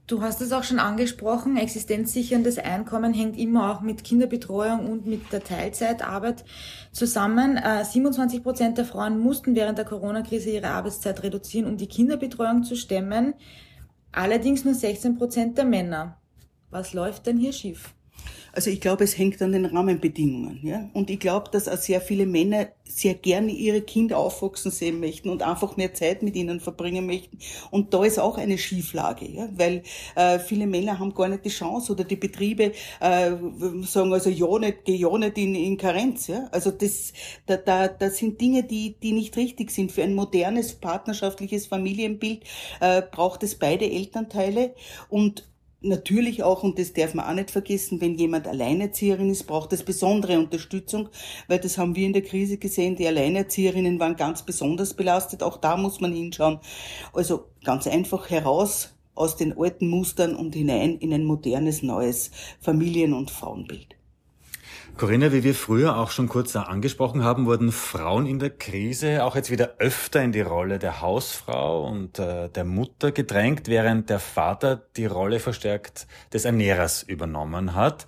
Du 0.09 0.23
hast 0.23 0.41
es 0.41 0.51
auch 0.53 0.63
schon 0.63 0.79
angesprochen, 0.79 1.55
existenzsicherndes 1.55 2.57
Einkommen 2.57 3.13
hängt 3.13 3.37
immer 3.37 3.71
auch 3.71 3.81
mit 3.81 4.03
Kinderbetreuung 4.03 4.91
und 4.91 5.05
mit 5.05 5.31
der 5.31 5.43
Teilzeitarbeit 5.43 6.45
zusammen. 6.91 7.59
27 7.83 8.39
äh, 8.39 8.41
Prozent 8.41 8.79
der 8.79 8.85
Frauen 8.85 9.19
mussten 9.19 9.53
während 9.53 9.77
der 9.77 9.85
Corona-Krise 9.85 10.49
ihre 10.49 10.69
Arbeitszeit 10.69 11.21
reduzieren, 11.21 11.67
um 11.67 11.77
die 11.77 11.85
Kinderbetreuung 11.85 12.63
zu 12.63 12.75
stemmen. 12.75 13.35
Allerdings 14.11 14.65
nur 14.65 14.73
16 14.73 15.15
Prozent 15.15 15.59
der 15.59 15.65
Männer. 15.65 16.19
Was 16.71 16.93
läuft 16.93 17.27
denn 17.27 17.37
hier 17.37 17.53
schief? 17.53 17.93
Also 18.51 18.69
ich 18.69 18.81
glaube, 18.81 19.03
es 19.03 19.17
hängt 19.17 19.41
an 19.41 19.51
den 19.51 19.65
Rahmenbedingungen. 19.65 20.59
Ja? 20.63 20.89
Und 20.93 21.09
ich 21.09 21.19
glaube, 21.19 21.49
dass 21.51 21.67
auch 21.67 21.77
sehr 21.77 22.01
viele 22.01 22.25
Männer 22.25 22.67
sehr 22.83 23.13
gerne 23.13 23.51
ihre 23.51 23.81
Kinder 23.81 24.17
aufwachsen 24.17 24.71
sehen 24.71 24.99
möchten 24.99 25.29
und 25.29 25.43
einfach 25.43 25.77
mehr 25.77 25.93
Zeit 25.93 26.23
mit 26.23 26.35
ihnen 26.35 26.59
verbringen 26.59 27.05
möchten. 27.05 27.37
Und 27.69 27.93
da 27.93 28.03
ist 28.03 28.19
auch 28.19 28.37
eine 28.37 28.57
Schieflage, 28.57 29.27
ja? 29.27 29.49
weil 29.55 29.83
äh, 30.15 30.39
viele 30.39 30.65
Männer 30.65 30.99
haben 30.99 31.13
gar 31.13 31.27
nicht 31.27 31.45
die 31.45 31.49
Chance 31.49 31.91
oder 31.91 32.03
die 32.03 32.15
Betriebe 32.15 32.73
äh, 32.99 33.31
sagen 33.83 34.11
also 34.11 34.29
ja 34.29 34.59
nicht, 34.59 34.85
geh 34.85 34.95
ja 34.95 35.15
nicht 35.17 35.37
in, 35.37 35.53
in 35.55 35.77
Karenz. 35.77 36.27
Ja? 36.27 36.49
Also 36.51 36.71
das, 36.71 37.13
da, 37.45 37.57
da, 37.57 37.87
das 37.87 38.17
sind 38.17 38.41
Dinge, 38.41 38.63
die, 38.63 38.95
die 39.01 39.11
nicht 39.11 39.37
richtig 39.37 39.71
sind. 39.71 39.91
Für 39.91 40.03
ein 40.03 40.15
modernes 40.15 40.73
partnerschaftliches 40.73 41.67
Familienbild 41.67 42.43
äh, 42.79 43.03
braucht 43.03 43.43
es 43.43 43.55
beide 43.55 43.89
Elternteile 43.89 44.73
und 45.09 45.48
Natürlich 45.81 46.43
auch, 46.43 46.63
und 46.63 46.77
das 46.77 46.91
darf 46.91 47.13
man 47.13 47.25
auch 47.25 47.33
nicht 47.33 47.51
vergessen, 47.51 48.01
wenn 48.01 48.17
jemand 48.17 48.47
Alleinerzieherin 48.47 49.29
ist, 49.29 49.43
braucht 49.43 49.71
es 49.71 49.83
besondere 49.83 50.37
Unterstützung, 50.37 51.07
weil 51.47 51.59
das 51.59 51.77
haben 51.77 51.95
wir 51.95 52.05
in 52.05 52.11
der 52.11 52.21
Krise 52.21 52.57
gesehen, 52.57 52.97
die 52.97 53.07
Alleinerzieherinnen 53.07 53.97
waren 53.97 54.17
ganz 54.17 54.43
besonders 54.43 54.93
belastet, 54.93 55.41
auch 55.41 55.55
da 55.55 55.77
muss 55.77 56.01
man 56.01 56.13
hinschauen. 56.13 56.59
Also 57.13 57.45
ganz 57.63 57.87
einfach 57.87 58.29
heraus 58.29 58.93
aus 59.15 59.37
den 59.37 59.57
alten 59.57 59.87
Mustern 59.87 60.35
und 60.35 60.53
hinein 60.53 60.97
in 60.97 61.13
ein 61.13 61.23
modernes, 61.23 61.81
neues 61.81 62.31
Familien- 62.59 63.13
und 63.13 63.31
Frauenbild. 63.31 63.98
Corinna, 64.99 65.31
wie 65.31 65.45
wir 65.45 65.55
früher 65.55 65.95
auch 65.95 66.11
schon 66.11 66.27
kurz 66.27 66.57
angesprochen 66.57 67.23
haben, 67.23 67.45
wurden 67.45 67.71
Frauen 67.71 68.25
in 68.25 68.37
der 68.37 68.49
Krise 68.49 69.23
auch 69.23 69.37
jetzt 69.37 69.49
wieder 69.49 69.75
öfter 69.77 70.21
in 70.21 70.33
die 70.33 70.41
Rolle 70.41 70.77
der 70.77 70.99
Hausfrau 70.99 71.87
und 71.87 72.19
äh, 72.19 72.49
der 72.49 72.65
Mutter 72.65 73.13
gedrängt, 73.13 73.69
während 73.69 74.09
der 74.09 74.19
Vater 74.19 74.75
die 74.97 75.05
Rolle 75.05 75.39
verstärkt 75.39 76.05
des 76.33 76.43
Ernährers 76.43 77.01
übernommen 77.01 77.75
hat. 77.75 78.07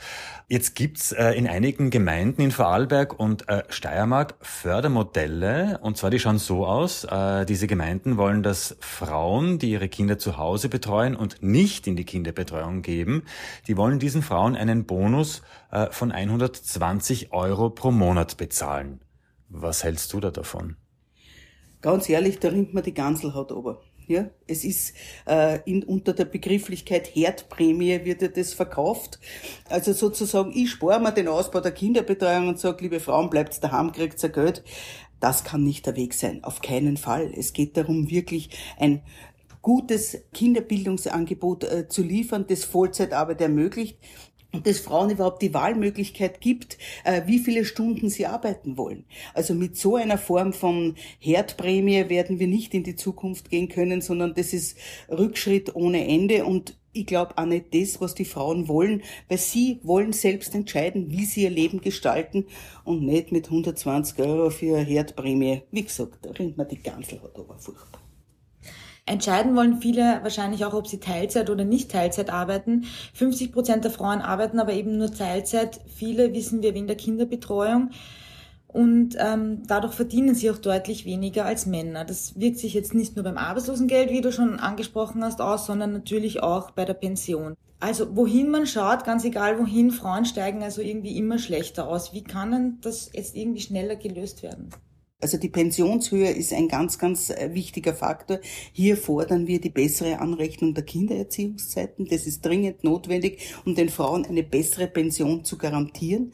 Jetzt 0.51 0.75
gibt's 0.75 1.13
äh, 1.13 1.31
in 1.31 1.47
einigen 1.47 1.91
Gemeinden 1.91 2.41
in 2.41 2.51
Vorarlberg 2.51 3.17
und 3.17 3.47
äh, 3.47 3.63
Steiermark 3.69 4.35
Fördermodelle, 4.41 5.79
und 5.81 5.95
zwar 5.95 6.09
die 6.09 6.19
schauen 6.19 6.39
so 6.39 6.65
aus. 6.65 7.05
Äh, 7.05 7.45
diese 7.45 7.67
Gemeinden 7.67 8.17
wollen, 8.17 8.43
dass 8.43 8.75
Frauen, 8.81 9.59
die 9.59 9.71
ihre 9.71 9.87
Kinder 9.87 10.17
zu 10.17 10.35
Hause 10.35 10.67
betreuen 10.67 11.15
und 11.15 11.41
nicht 11.41 11.87
in 11.87 11.95
die 11.95 12.03
Kinderbetreuung 12.03 12.81
geben, 12.81 13.23
die 13.69 13.77
wollen 13.77 13.97
diesen 13.97 14.23
Frauen 14.23 14.57
einen 14.57 14.83
Bonus 14.83 15.41
äh, 15.71 15.87
von 15.89 16.11
120 16.11 17.31
Euro 17.31 17.69
pro 17.69 17.91
Monat 17.91 18.35
bezahlen. 18.35 18.99
Was 19.47 19.85
hältst 19.85 20.11
du 20.11 20.19
da 20.19 20.31
davon? 20.31 20.75
Ganz 21.79 22.09
ehrlich, 22.09 22.39
da 22.39 22.49
rinnt 22.49 22.73
mir 22.73 22.81
die 22.81 22.93
Ganselhaut 22.93 23.53
ober. 23.53 23.81
Ja, 24.11 24.29
es 24.45 24.65
ist 24.65 24.93
äh, 25.25 25.59
in, 25.63 25.83
unter 25.83 26.11
der 26.11 26.25
Begrifflichkeit 26.25 27.15
Herdprämie 27.15 28.03
wird 28.03 28.21
ja 28.21 28.27
das 28.27 28.53
verkauft. 28.53 29.19
Also 29.69 29.93
sozusagen, 29.93 30.51
ich 30.53 30.71
spare 30.71 30.99
mir 30.99 31.13
den 31.13 31.29
Ausbau 31.29 31.61
der 31.61 31.71
Kinderbetreuung 31.71 32.49
und 32.49 32.59
sage, 32.59 32.83
liebe 32.83 32.99
Frauen, 32.99 33.29
bleibt 33.29 33.63
daheim, 33.63 33.93
kriegt 33.93 34.21
ihr 34.21 34.29
Geld. 34.29 34.65
Das 35.21 35.45
kann 35.45 35.63
nicht 35.63 35.85
der 35.85 35.95
Weg 35.95 36.13
sein, 36.13 36.43
auf 36.43 36.61
keinen 36.61 36.97
Fall. 36.97 37.31
Es 37.33 37.53
geht 37.53 37.77
darum, 37.77 38.09
wirklich 38.09 38.49
ein 38.77 39.01
gutes 39.61 40.17
Kinderbildungsangebot 40.33 41.63
äh, 41.63 41.87
zu 41.87 42.03
liefern, 42.03 42.45
das 42.49 42.65
Vollzeitarbeit 42.65 43.39
ermöglicht 43.39 43.97
dass 44.51 44.79
Frauen 44.79 45.09
überhaupt 45.09 45.41
die 45.41 45.53
Wahlmöglichkeit 45.53 46.41
gibt, 46.41 46.77
äh, 47.03 47.21
wie 47.25 47.39
viele 47.39 47.65
Stunden 47.65 48.09
sie 48.09 48.25
arbeiten 48.25 48.77
wollen. 48.77 49.05
Also 49.33 49.53
mit 49.53 49.77
so 49.77 49.95
einer 49.95 50.17
Form 50.17 50.53
von 50.53 50.95
Herdprämie 51.19 52.09
werden 52.09 52.39
wir 52.39 52.47
nicht 52.47 52.73
in 52.73 52.83
die 52.83 52.95
Zukunft 52.95 53.49
gehen 53.49 53.69
können, 53.69 54.01
sondern 54.01 54.33
das 54.33 54.53
ist 54.53 54.77
Rückschritt 55.09 55.75
ohne 55.75 56.07
Ende 56.07 56.45
und 56.45 56.77
ich 56.93 57.05
glaube 57.05 57.37
auch 57.37 57.45
nicht 57.45 57.73
das, 57.73 58.01
was 58.01 58.15
die 58.15 58.25
Frauen 58.25 58.67
wollen, 58.67 59.01
weil 59.29 59.37
sie 59.37 59.79
wollen 59.83 60.11
selbst 60.11 60.53
entscheiden, 60.53 61.09
wie 61.09 61.23
sie 61.23 61.43
ihr 61.43 61.49
Leben 61.49 61.79
gestalten 61.79 62.45
und 62.83 63.03
nicht 63.03 63.31
mit 63.31 63.45
120 63.45 64.19
Euro 64.19 64.49
für 64.49 64.75
eine 64.75 64.85
Herdprämie. 64.85 65.61
Wie 65.71 65.83
gesagt, 65.83 66.25
da 66.25 66.31
rennt 66.31 66.57
man 66.57 66.67
die 66.67 66.81
Gansel 66.81 67.21
hat 67.21 67.37
aber 67.37 67.57
furchtbar. 67.57 68.01
Entscheiden 69.05 69.55
wollen 69.55 69.81
viele 69.81 70.19
wahrscheinlich 70.21 70.63
auch, 70.63 70.73
ob 70.73 70.87
sie 70.87 70.99
Teilzeit 70.99 71.49
oder 71.49 71.65
nicht 71.65 71.91
Teilzeit 71.91 72.29
arbeiten. 72.29 72.85
50 73.13 73.51
Prozent 73.51 73.83
der 73.83 73.91
Frauen 73.91 74.21
arbeiten 74.21 74.59
aber 74.59 74.73
eben 74.73 74.97
nur 74.97 75.11
Teilzeit. 75.11 75.81
Viele 75.87 76.33
wissen 76.33 76.61
wir 76.61 76.75
wegen 76.75 76.87
der 76.87 76.95
Kinderbetreuung. 76.95 77.89
Und 78.67 79.17
ähm, 79.19 79.63
dadurch 79.67 79.93
verdienen 79.93 80.33
sie 80.33 80.49
auch 80.49 80.57
deutlich 80.57 81.05
weniger 81.05 81.45
als 81.45 81.65
Männer. 81.65 82.05
Das 82.05 82.39
wirkt 82.39 82.57
sich 82.57 82.73
jetzt 82.73 82.93
nicht 82.93 83.15
nur 83.15 83.23
beim 83.23 83.37
Arbeitslosengeld, 83.37 84.11
wie 84.11 84.21
du 84.21 84.31
schon 84.31 84.59
angesprochen 84.59 85.23
hast, 85.25 85.41
aus, 85.41 85.65
sondern 85.65 85.91
natürlich 85.91 86.41
auch 86.41 86.71
bei 86.71 86.85
der 86.85 86.93
Pension. 86.93 87.57
Also 87.81 88.15
wohin 88.15 88.49
man 88.49 88.67
schaut, 88.67 89.03
ganz 89.03 89.25
egal 89.25 89.59
wohin, 89.59 89.91
Frauen 89.91 90.23
steigen 90.23 90.63
also 90.63 90.81
irgendwie 90.81 91.17
immer 91.17 91.37
schlechter 91.39 91.87
aus. 91.87 92.13
Wie 92.13 92.23
kann 92.23 92.51
denn 92.51 92.77
das 92.81 93.09
jetzt 93.13 93.35
irgendwie 93.35 93.61
schneller 93.61 93.95
gelöst 93.95 94.43
werden? 94.43 94.69
Also 95.21 95.37
die 95.37 95.49
Pensionshöhe 95.49 96.31
ist 96.31 96.51
ein 96.51 96.67
ganz, 96.67 96.97
ganz 96.97 97.29
äh, 97.29 97.51
wichtiger 97.53 97.93
Faktor. 97.93 98.39
Hier 98.73 98.97
fordern 98.97 99.47
wir 99.47 99.61
die 99.61 99.69
bessere 99.69 100.19
Anrechnung 100.19 100.73
der 100.73 100.83
Kindererziehungszeiten. 100.83 102.07
Das 102.07 102.25
ist 102.25 102.43
dringend 102.43 102.83
notwendig, 102.83 103.53
um 103.65 103.75
den 103.75 103.89
Frauen 103.89 104.25
eine 104.25 104.43
bessere 104.43 104.87
Pension 104.87 105.45
zu 105.45 105.57
garantieren. 105.57 106.33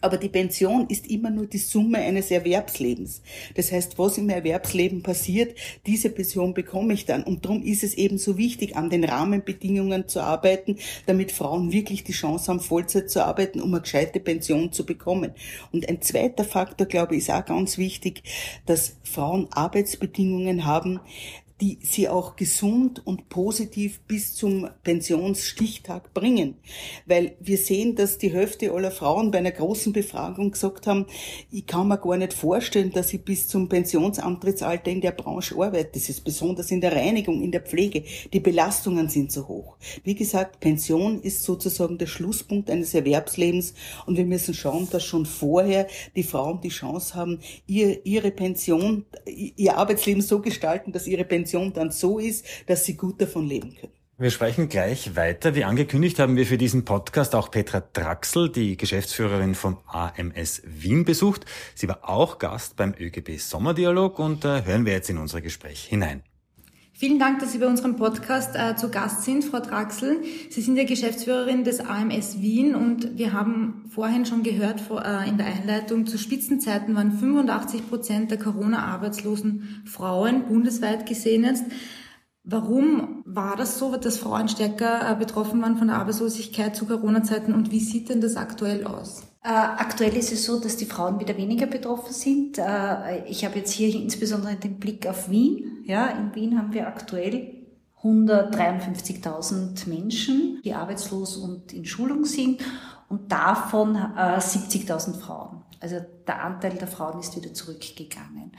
Aber 0.00 0.16
die 0.16 0.28
Pension 0.28 0.86
ist 0.88 1.08
immer 1.08 1.30
nur 1.30 1.46
die 1.46 1.58
Summe 1.58 1.98
eines 1.98 2.30
Erwerbslebens. 2.30 3.22
Das 3.54 3.72
heißt, 3.72 3.98
was 3.98 4.18
im 4.18 4.28
Erwerbsleben 4.28 5.02
passiert, 5.02 5.56
diese 5.86 6.10
Pension 6.10 6.54
bekomme 6.54 6.94
ich 6.94 7.04
dann. 7.04 7.24
Und 7.24 7.44
darum 7.44 7.62
ist 7.62 7.82
es 7.82 7.94
eben 7.94 8.18
so 8.18 8.38
wichtig, 8.38 8.76
an 8.76 8.90
den 8.90 9.04
Rahmenbedingungen 9.04 10.08
zu 10.08 10.20
arbeiten, 10.20 10.76
damit 11.06 11.32
Frauen 11.32 11.72
wirklich 11.72 12.04
die 12.04 12.12
Chance 12.12 12.48
haben, 12.48 12.60
Vollzeit 12.60 13.10
zu 13.10 13.24
arbeiten, 13.24 13.60
um 13.60 13.72
eine 13.72 13.82
gescheite 13.82 14.20
Pension 14.20 14.72
zu 14.72 14.86
bekommen. 14.86 15.32
Und 15.72 15.88
ein 15.88 16.00
zweiter 16.02 16.44
Faktor, 16.44 16.86
glaube 16.86 17.14
ich, 17.14 17.22
ist 17.22 17.30
auch 17.30 17.44
ganz 17.44 17.78
wichtig, 17.78 18.22
dass 18.66 18.96
Frauen 19.02 19.48
Arbeitsbedingungen 19.50 20.64
haben, 20.64 21.00
die 21.60 21.78
sie 21.82 22.08
auch 22.08 22.36
gesund 22.36 23.04
und 23.04 23.28
positiv 23.28 24.00
bis 24.06 24.34
zum 24.34 24.68
Pensionsstichtag 24.84 26.14
bringen. 26.14 26.54
Weil 27.06 27.36
wir 27.40 27.58
sehen, 27.58 27.96
dass 27.96 28.18
die 28.18 28.32
Hälfte 28.32 28.72
aller 28.72 28.92
Frauen 28.92 29.30
bei 29.30 29.38
einer 29.38 29.50
großen 29.50 29.92
Befragung 29.92 30.52
gesagt 30.52 30.86
haben, 30.86 31.06
ich 31.50 31.66
kann 31.66 31.88
mir 31.88 31.98
gar 31.98 32.16
nicht 32.16 32.32
vorstellen, 32.32 32.90
dass 32.92 33.12
ich 33.12 33.24
bis 33.24 33.48
zum 33.48 33.68
Pensionsantrittsalter 33.68 34.90
in 34.90 35.00
der 35.00 35.10
Branche 35.10 35.56
arbeite. 35.56 35.90
Das 35.94 36.08
ist 36.08 36.22
besonders 36.22 36.70
in 36.70 36.80
der 36.80 36.94
Reinigung, 36.94 37.42
in 37.42 37.50
der 37.50 37.62
Pflege. 37.62 38.04
Die 38.32 38.40
Belastungen 38.40 39.08
sind 39.08 39.32
so 39.32 39.48
hoch. 39.48 39.76
Wie 40.04 40.14
gesagt, 40.14 40.60
Pension 40.60 41.20
ist 41.20 41.42
sozusagen 41.42 41.98
der 41.98 42.06
Schlusspunkt 42.06 42.70
eines 42.70 42.94
Erwerbslebens 42.94 43.74
und 44.06 44.16
wir 44.16 44.26
müssen 44.26 44.54
schauen, 44.54 44.88
dass 44.90 45.04
schon 45.04 45.26
vorher 45.26 45.88
die 46.14 46.22
Frauen 46.22 46.60
die 46.60 46.68
Chance 46.68 47.16
haben, 47.16 47.40
ihr, 47.66 48.06
ihre 48.06 48.30
Pension, 48.30 49.04
ihr 49.26 49.76
Arbeitsleben 49.76 50.22
so 50.22 50.40
gestalten, 50.40 50.92
dass 50.92 51.06
ihre 51.08 51.24
Pension 51.24 51.47
Pension 51.48 51.72
dann 51.72 51.90
so 51.90 52.18
ist, 52.18 52.44
dass 52.66 52.84
sie 52.84 52.96
gut 52.96 53.20
davon 53.20 53.46
leben 53.46 53.74
können. 53.74 53.92
Wir 54.18 54.30
sprechen 54.30 54.68
gleich 54.68 55.14
weiter. 55.14 55.54
Wie 55.54 55.64
angekündigt 55.64 56.18
haben 56.18 56.36
wir 56.36 56.44
für 56.44 56.58
diesen 56.58 56.84
Podcast 56.84 57.34
auch 57.36 57.50
Petra 57.50 57.80
Draxel, 57.80 58.50
die 58.50 58.76
Geschäftsführerin 58.76 59.54
von 59.54 59.78
AMS 59.86 60.62
Wien, 60.66 61.04
besucht. 61.04 61.46
Sie 61.74 61.88
war 61.88 62.00
auch 62.02 62.38
Gast 62.38 62.76
beim 62.76 62.94
ÖGB 62.98 63.38
Sommerdialog 63.38 64.18
und 64.18 64.44
äh, 64.44 64.64
hören 64.64 64.84
wir 64.84 64.92
jetzt 64.92 65.08
in 65.08 65.18
unser 65.18 65.40
Gespräch 65.40 65.84
hinein. 65.84 66.22
Vielen 67.00 67.20
Dank, 67.20 67.38
dass 67.38 67.52
Sie 67.52 67.58
bei 67.58 67.68
unserem 67.68 67.94
Podcast 67.94 68.56
äh, 68.56 68.74
zu 68.74 68.90
Gast 68.90 69.22
sind, 69.22 69.44
Frau 69.44 69.60
Draxel. 69.60 70.20
Sie 70.50 70.60
sind 70.60 70.76
ja 70.76 70.82
Geschäftsführerin 70.82 71.62
des 71.62 71.78
AMS 71.78 72.40
Wien 72.42 72.74
und 72.74 73.16
wir 73.16 73.32
haben 73.32 73.84
vorhin 73.88 74.26
schon 74.26 74.42
gehört 74.42 74.80
vor, 74.80 75.04
äh, 75.04 75.28
in 75.28 75.38
der 75.38 75.46
Einleitung, 75.46 76.06
zu 76.06 76.18
Spitzenzeiten 76.18 76.96
waren 76.96 77.12
85 77.12 77.88
Prozent 77.88 78.32
der 78.32 78.40
Corona-arbeitslosen 78.40 79.82
Frauen 79.84 80.48
bundesweit 80.48 81.06
gesehen 81.06 81.44
jetzt. 81.44 81.62
Warum 82.50 83.24
war 83.26 83.56
das 83.56 83.78
so, 83.78 83.94
dass 83.96 84.16
Frauen 84.16 84.48
stärker 84.48 85.10
äh, 85.10 85.14
betroffen 85.14 85.60
waren 85.60 85.76
von 85.76 85.88
der 85.88 85.98
Arbeitslosigkeit 85.98 86.74
zu 86.74 86.86
Corona-Zeiten 86.86 87.52
und 87.52 87.70
wie 87.70 87.80
sieht 87.80 88.08
denn 88.08 88.22
das 88.22 88.36
aktuell 88.36 88.86
aus? 88.86 89.24
Äh, 89.44 89.50
aktuell 89.50 90.16
ist 90.16 90.32
es 90.32 90.46
so, 90.46 90.58
dass 90.58 90.78
die 90.78 90.86
Frauen 90.86 91.20
wieder 91.20 91.36
weniger 91.36 91.66
betroffen 91.66 92.14
sind. 92.14 92.56
Äh, 92.56 93.26
ich 93.26 93.44
habe 93.44 93.58
jetzt 93.58 93.72
hier 93.72 93.94
insbesondere 93.94 94.56
den 94.56 94.78
Blick 94.78 95.06
auf 95.06 95.28
Wien. 95.28 95.84
Ja, 95.84 96.06
in 96.06 96.34
Wien 96.34 96.56
haben 96.58 96.72
wir 96.72 96.88
aktuell 96.88 97.66
153.000 98.02 99.86
Menschen, 99.86 100.62
die 100.64 100.72
arbeitslos 100.72 101.36
und 101.36 101.74
in 101.74 101.84
Schulung 101.84 102.24
sind 102.24 102.62
und 103.10 103.30
davon 103.30 103.94
70.000 103.94 104.88
äh, 104.88 105.20
Frauen. 105.20 105.64
Also 105.80 105.96
der 106.26 106.42
Anteil 106.42 106.74
der 106.74 106.88
Frauen 106.88 107.20
ist 107.20 107.36
wieder 107.36 107.54
zurückgegangen. 107.54 108.52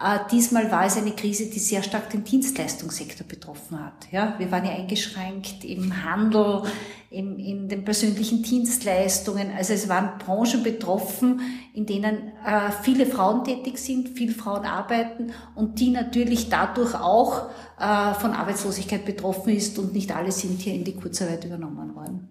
Äh, 0.00 0.18
diesmal 0.30 0.70
war 0.70 0.84
es 0.84 0.96
eine 0.96 1.12
Krise, 1.12 1.46
die 1.46 1.58
sehr 1.58 1.82
stark 1.82 2.10
den 2.10 2.22
Dienstleistungssektor 2.22 3.26
betroffen 3.26 3.84
hat. 3.84 4.06
Ja, 4.12 4.34
wir 4.38 4.50
waren 4.52 4.64
ja 4.64 4.72
eingeschränkt 4.72 5.64
im 5.64 6.04
Handel, 6.04 6.62
im, 7.10 7.38
in 7.38 7.68
den 7.68 7.84
persönlichen 7.84 8.42
Dienstleistungen. 8.42 9.50
Also 9.56 9.72
es 9.72 9.88
waren 9.88 10.18
Branchen 10.18 10.62
betroffen, 10.62 11.40
in 11.74 11.86
denen 11.86 12.32
äh, 12.44 12.70
viele 12.82 13.06
Frauen 13.06 13.44
tätig 13.44 13.78
sind, 13.78 14.10
viele 14.10 14.34
Frauen 14.34 14.64
arbeiten 14.64 15.32
und 15.54 15.80
die 15.80 15.90
natürlich 15.90 16.48
dadurch 16.48 16.94
auch 16.94 17.48
äh, 17.80 18.14
von 18.14 18.32
Arbeitslosigkeit 18.32 19.04
betroffen 19.04 19.54
ist 19.54 19.78
und 19.78 19.94
nicht 19.94 20.14
alle 20.14 20.30
sind 20.30 20.60
hier 20.60 20.74
in 20.74 20.84
die 20.84 20.94
Kurzarbeit 20.94 21.44
übernommen 21.44 21.94
worden. 21.96 22.27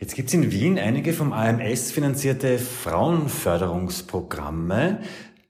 Jetzt 0.00 0.14
gibt 0.14 0.28
es 0.28 0.34
in 0.34 0.52
Wien 0.52 0.78
einige 0.78 1.12
vom 1.12 1.32
AMS 1.32 1.90
finanzierte 1.90 2.60
Frauenförderungsprogramme. 2.60 5.00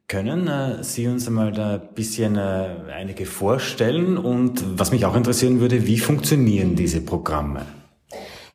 Können 0.08 0.48
äh, 0.48 0.82
Sie 0.82 1.06
uns 1.06 1.28
einmal 1.28 1.52
da 1.52 1.74
ein 1.74 1.94
bisschen 1.94 2.36
äh, 2.36 2.70
einige 2.90 3.26
vorstellen? 3.26 4.16
Und 4.16 4.78
was 4.78 4.90
mich 4.90 5.04
auch 5.04 5.14
interessieren 5.14 5.60
würde, 5.60 5.86
wie 5.86 5.98
funktionieren 5.98 6.76
diese 6.76 7.02
Programme? 7.02 7.66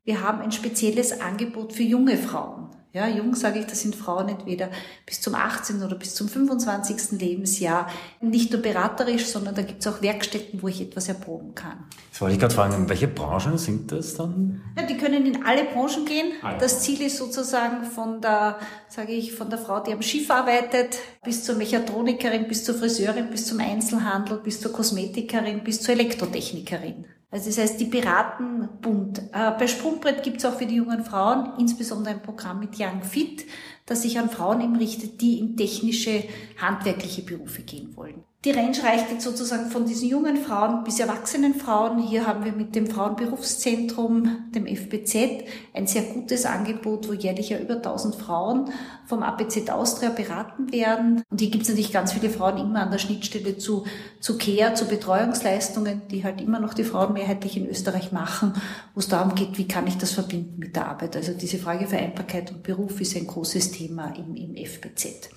Wir 0.04 0.22
haben 0.22 0.42
ein 0.42 0.52
spezielles 0.52 1.22
Angebot 1.22 1.74
für 1.74 1.84
junge 1.84 2.18
Frauen. 2.18 2.72
Ja, 2.94 3.08
jung 3.08 3.34
sage 3.34 3.58
ich, 3.58 3.66
das 3.66 3.82
sind 3.82 3.96
Frauen 3.96 4.30
entweder 4.30 4.70
bis 5.08 5.20
zum 5.20 5.34
18. 5.34 5.82
oder 5.82 5.96
bis 5.96 6.14
zum 6.14 6.30
25. 6.30 7.20
Lebensjahr. 7.20 7.90
Nicht 8.22 8.52
nur 8.52 8.62
beraterisch, 8.62 9.26
sondern 9.26 9.56
da 9.56 9.64
gibt 9.64 9.84
es 9.84 9.88
auch 9.88 10.04
Werkstätten, 10.04 10.62
wo 10.62 10.68
ich 10.68 10.80
etwas 10.80 11.10
erproben 11.10 11.56
kann. 11.56 11.86
Jetzt 12.12 12.22
wollte 12.22 12.36
ich 12.36 12.40
gerade 12.40 12.54
fragen, 12.54 12.88
welche 12.88 13.08
Branchen 13.08 13.58
sind 13.58 13.92
das 13.92 14.14
dann? 14.14 14.62
Ja, 14.78 14.84
die 14.86 14.96
können 14.96 15.26
in 15.26 15.44
alle 15.44 15.64
Branchen 15.64 16.06
gehen. 16.06 16.34
Ah, 16.44 16.52
ja. 16.52 16.58
Das 16.60 16.84
Ziel 16.84 17.02
ist 17.02 17.18
sozusagen 17.18 17.84
von 17.84 18.22
der, 18.22 18.60
sage 18.90 19.14
ich, 19.14 19.34
von 19.34 19.50
der 19.50 19.58
Frau, 19.58 19.80
die 19.80 19.92
am 19.92 20.04
Schiff 20.04 20.30
arbeitet, 20.30 21.00
bis 21.24 21.44
zur 21.44 21.56
Mechatronikerin, 21.56 22.48
bis 22.48 22.64
zur 22.64 22.76
Friseurin, 22.76 23.32
bis 23.32 23.48
zum 23.48 23.60
Einzelhandel, 23.60 24.38
bis 24.38 24.62
zur 24.62 24.72
Kosmetikerin, 24.72 25.64
bis 25.64 25.82
zur 25.82 25.96
Elektrotechnikerin. 25.96 27.06
Also 27.34 27.50
das 27.50 27.58
heißt, 27.58 27.80
die 27.80 27.86
beraten 27.86 28.70
bunt. 28.80 29.18
Äh, 29.34 29.52
bei 29.58 29.66
Sprungbrett 29.66 30.22
gibt 30.22 30.38
es 30.38 30.46
auch 30.46 30.54
für 30.54 30.68
die 30.68 30.76
jungen 30.76 31.04
Frauen 31.04 31.54
insbesondere 31.58 32.14
ein 32.14 32.22
Programm 32.22 32.60
mit 32.60 32.80
Young 32.80 33.02
Fit, 33.02 33.48
das 33.88 34.04
sich 34.04 34.20
an 34.20 34.30
Frauen 34.30 34.62
eben 34.62 34.76
richtet, 34.76 35.20
die 35.20 35.40
in 35.40 35.58
technische, 35.58 36.26
handwerkliche 36.62 37.24
Berufe 37.24 37.64
gehen 37.64 37.98
wollen. 37.98 38.24
Die 38.46 38.52
Range 38.52 38.78
reicht 38.84 39.10
jetzt 39.10 39.24
sozusagen 39.24 39.72
von 39.72 39.86
diesen 39.86 40.10
jungen 40.10 40.36
Frauen 40.36 40.84
bis 40.84 41.00
erwachsenen 41.00 41.56
Frauen. 41.56 41.98
Hier 42.00 42.28
haben 42.28 42.44
wir 42.44 42.52
mit 42.52 42.76
dem 42.76 42.88
Frauenberufszentrum, 42.88 44.52
dem 44.54 44.68
FBZ, 44.68 45.46
ein 45.74 45.88
sehr 45.88 46.02
gutes 46.02 46.46
Angebot, 46.46 47.08
wo 47.08 47.14
jährlich 47.14 47.48
ja 47.48 47.60
über 47.60 47.76
1000 47.76 48.16
Frauen 48.16 48.70
vom 49.06 49.24
APZ 49.24 49.70
Austria 49.70 50.10
beraten 50.10 50.74
werden. 50.74 51.24
Und 51.30 51.40
hier 51.40 51.52
gibt 51.52 51.64
es 51.64 51.70
natürlich 51.70 51.94
ganz 51.94 52.12
viele 52.12 52.30
Frauen 52.30 52.58
immer 52.58 52.82
an 52.82 52.92
der 52.92 52.98
Schnittstelle 52.98 53.58
zu, 53.58 53.86
zu 54.20 54.38
Care, 54.38 54.74
zu 54.74 54.90
Betreuungsleistungen, 54.90 56.02
die 56.12 56.26
halt 56.26 56.42
immer 56.42 56.60
noch 56.60 56.74
die 56.74 56.84
Frauen 56.84 57.14
mehrheitlich 57.14 57.56
in 57.56 57.70
Österreich 57.70 58.12
machen, 58.12 58.56
wo 58.94 59.00
es 59.00 59.08
darum 59.08 59.36
geht, 59.36 59.58
wie 59.58 59.70
kann 59.70 59.88
ich 59.88 59.98
das 59.98 60.12
verbinden 60.12 60.60
mit 60.60 60.76
der 60.76 60.90
Arbeit. 60.90 61.16
Also 61.16 61.32
diese 61.32 61.60
Frage 61.60 61.88
Vereinbarkeit 61.88 62.52
und 62.52 62.62
Beruf 62.62 63.00
ist 63.00 63.16
ein 63.16 63.26
großes 63.26 63.72
Thema 63.72 64.14
im, 64.18 64.36
im 64.36 64.58
FBZ. 64.58 65.30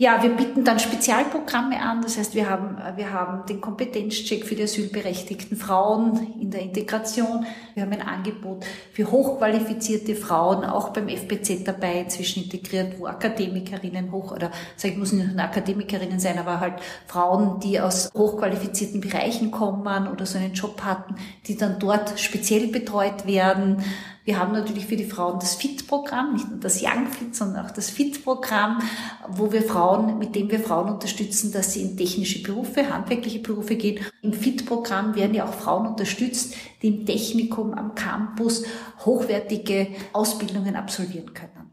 Ja, 0.00 0.22
wir 0.22 0.30
bieten 0.30 0.64
dann 0.64 0.78
Spezialprogramme 0.78 1.78
an. 1.78 2.00
Das 2.00 2.16
heißt, 2.16 2.34
wir 2.34 2.48
haben, 2.48 2.78
wir 2.96 3.12
haben 3.12 3.44
den 3.44 3.60
Kompetenzcheck 3.60 4.46
für 4.46 4.54
die 4.54 4.62
asylberechtigten 4.62 5.58
Frauen 5.58 6.40
in 6.40 6.50
der 6.50 6.62
Integration. 6.62 7.44
Wir 7.74 7.82
haben 7.82 7.92
ein 7.92 8.00
Angebot 8.00 8.64
für 8.94 9.10
hochqualifizierte 9.10 10.16
Frauen, 10.16 10.64
auch 10.64 10.94
beim 10.94 11.10
FBZ 11.10 11.64
dabei, 11.66 12.00
inzwischen 12.00 12.44
integriert, 12.44 12.98
wo 12.98 13.08
Akademikerinnen 13.08 14.10
hoch, 14.10 14.32
oder 14.32 14.50
sag 14.74 14.92
ich, 14.92 14.96
muss 14.96 15.12
nicht 15.12 15.34
nur 15.34 15.44
Akademikerinnen 15.44 16.18
sein, 16.18 16.38
aber 16.38 16.60
halt 16.60 16.80
Frauen, 17.06 17.60
die 17.60 17.78
aus 17.78 18.10
hochqualifizierten 18.16 19.02
Bereichen 19.02 19.50
kommen 19.50 20.08
oder 20.08 20.24
so 20.24 20.38
einen 20.38 20.54
Job 20.54 20.80
hatten, 20.82 21.16
die 21.46 21.58
dann 21.58 21.78
dort 21.78 22.18
speziell 22.18 22.68
betreut 22.68 23.26
werden. 23.26 23.84
Wir 24.24 24.38
haben 24.38 24.52
natürlich 24.52 24.86
für 24.86 24.96
die 24.96 25.04
Frauen 25.04 25.38
das 25.40 25.54
FIT-Programm, 25.54 26.34
nicht 26.34 26.48
nur 26.50 26.60
das 26.60 26.82
Young 26.82 27.06
Fit, 27.06 27.34
sondern 27.34 27.66
auch 27.66 27.70
das 27.70 27.88
FIT-Programm, 27.88 28.82
wo 29.28 29.50
wir 29.50 29.62
Frauen, 29.62 30.18
mit 30.18 30.34
dem 30.34 30.50
wir 30.50 30.60
Frauen 30.60 30.92
unterstützen, 30.92 31.52
dass 31.52 31.72
sie 31.72 31.82
in 31.82 31.96
technische 31.96 32.42
Berufe, 32.42 32.92
handwerkliche 32.92 33.38
Berufe 33.38 33.76
gehen. 33.76 34.04
Im 34.22 34.32
FIT-Programm 34.32 35.14
werden 35.14 35.34
ja 35.34 35.46
auch 35.46 35.54
Frauen 35.54 35.86
unterstützt, 35.86 36.54
die 36.82 36.88
im 36.88 37.06
Technikum 37.06 37.72
am 37.72 37.94
Campus 37.94 38.64
hochwertige 39.04 39.88
Ausbildungen 40.12 40.76
absolvieren 40.76 41.32
können. 41.32 41.70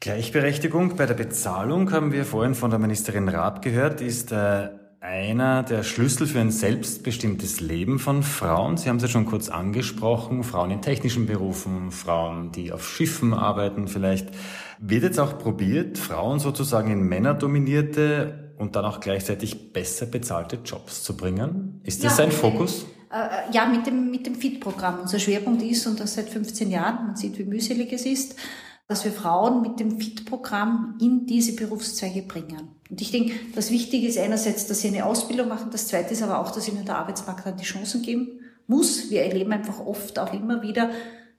Gleichberechtigung 0.00 0.96
bei 0.96 1.06
der 1.06 1.14
Bezahlung 1.14 1.92
haben 1.92 2.10
wir 2.10 2.24
vorhin 2.24 2.54
von 2.56 2.70
der 2.70 2.80
Ministerin 2.80 3.28
Raab 3.28 3.62
gehört, 3.62 4.00
ist 4.00 4.32
äh, 4.32 4.70
einer 5.02 5.64
der 5.64 5.82
Schlüssel 5.82 6.28
für 6.28 6.38
ein 6.38 6.52
selbstbestimmtes 6.52 7.60
Leben 7.60 7.98
von 7.98 8.22
Frauen. 8.22 8.76
Sie 8.76 8.88
haben 8.88 8.98
es 8.98 9.02
ja 9.02 9.08
schon 9.08 9.26
kurz 9.26 9.48
angesprochen, 9.48 10.44
Frauen 10.44 10.70
in 10.70 10.80
technischen 10.80 11.26
Berufen, 11.26 11.90
Frauen, 11.90 12.52
die 12.52 12.70
auf 12.70 12.88
Schiffen 12.88 13.34
arbeiten 13.34 13.88
vielleicht. 13.88 14.28
Wird 14.78 15.02
jetzt 15.02 15.18
auch 15.18 15.38
probiert, 15.38 15.98
Frauen 15.98 16.38
sozusagen 16.38 16.92
in 16.92 17.02
männerdominierte 17.02 18.52
und 18.58 18.76
dann 18.76 18.84
auch 18.84 19.00
gleichzeitig 19.00 19.72
besser 19.72 20.06
bezahlte 20.06 20.60
Jobs 20.64 21.02
zu 21.02 21.16
bringen? 21.16 21.80
Ist 21.82 22.04
das 22.04 22.18
ja, 22.18 22.24
ein 22.24 22.30
Fokus? 22.30 22.86
Äh, 23.10 23.52
ja, 23.52 23.66
mit 23.66 23.84
dem, 23.88 24.08
mit 24.08 24.24
dem 24.24 24.36
FIT-Programm. 24.36 25.00
Unser 25.00 25.18
Schwerpunkt 25.18 25.62
ist, 25.62 25.84
und 25.88 25.98
das 25.98 26.14
seit 26.14 26.30
15 26.30 26.70
Jahren, 26.70 27.06
man 27.06 27.16
sieht, 27.16 27.36
wie 27.40 27.44
mühselig 27.44 27.92
es 27.92 28.06
ist, 28.06 28.36
dass 28.92 29.06
wir 29.06 29.12
Frauen 29.12 29.62
mit 29.62 29.80
dem 29.80 29.98
FIT-Programm 29.98 30.96
in 31.00 31.24
diese 31.24 31.56
Berufszweige 31.56 32.20
bringen. 32.20 32.68
Und 32.90 33.00
ich 33.00 33.10
denke, 33.10 33.32
das 33.54 33.70
Wichtige 33.70 34.06
ist 34.06 34.18
einerseits, 34.18 34.66
dass 34.66 34.80
sie 34.80 34.88
eine 34.88 35.06
Ausbildung 35.06 35.48
machen, 35.48 35.70
das 35.72 35.88
Zweite 35.88 36.12
ist 36.12 36.22
aber 36.22 36.38
auch, 36.38 36.50
dass 36.50 36.68
ihnen 36.68 36.84
der 36.84 36.98
Arbeitsmarkt 36.98 37.46
dann 37.46 37.56
die 37.56 37.64
Chancen 37.64 38.02
geben 38.02 38.40
muss. 38.66 39.10
Wir 39.10 39.22
erleben 39.22 39.50
einfach 39.50 39.80
oft 39.80 40.18
auch 40.18 40.34
immer 40.34 40.60
wieder, 40.60 40.90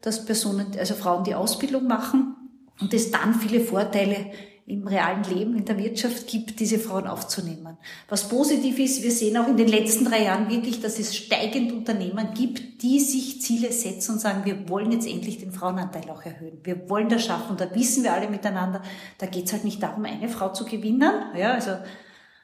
dass 0.01 0.25
Personen, 0.25 0.65
also 0.79 0.95
Frauen 0.95 1.25
die 1.25 1.36
Ausbildung 1.36 1.86
machen 1.86 2.36
und 2.81 2.91
es 2.91 3.12
dann 3.12 3.36
viele 3.36 3.60
Vorteile 3.60 4.31
im 4.65 4.88
realen 4.88 5.24
Leben, 5.24 5.58
in 5.58 5.65
der 5.65 5.77
Wirtschaft 5.77 6.25
gibt, 6.27 6.60
diese 6.60 6.79
Frauen 6.79 7.05
aufzunehmen. 7.05 7.77
Was 8.08 8.29
positiv 8.29 8.79
ist, 8.79 9.03
wir 9.03 9.12
sehen 9.12 9.36
auch 9.38 9.48
in 9.48 9.58
den 9.58 9.67
letzten 9.67 10.05
drei 10.05 10.24
Jahren 10.24 10.50
wirklich, 10.50 10.79
dass 10.79 11.00
es 11.00 11.15
steigend 11.15 11.74
Unternehmen 11.74 12.34
gibt, 12.34 12.82
die 12.82 13.01
sich 13.01 13.41
Ziele 13.41 13.74
setzen 13.74 14.13
und 14.13 14.20
sagen, 14.20 14.46
wir 14.46 14.70
wollen 14.70 14.91
jetzt 14.93 15.08
endlich 15.08 15.38
den 15.38 15.51
Frauenanteil 15.51 16.10
auch 16.10 16.24
erhöhen. 16.24 16.60
Wir 16.63 16.89
wollen 16.89 17.10
das 17.10 17.25
schaffen. 17.25 17.58
Da 17.58 17.75
wissen 17.75 18.03
wir 18.03 18.13
alle 18.13 18.29
miteinander, 18.29 18.82
da 19.17 19.25
geht 19.25 19.46
es 19.48 19.53
halt 19.53 19.65
nicht 19.65 19.84
darum, 19.84 20.05
eine 20.05 20.29
Frau 20.29 20.53
zu 20.53 20.63
gewinnen. 20.63 21.12
Ja, 21.38 21.55
also 21.55 21.72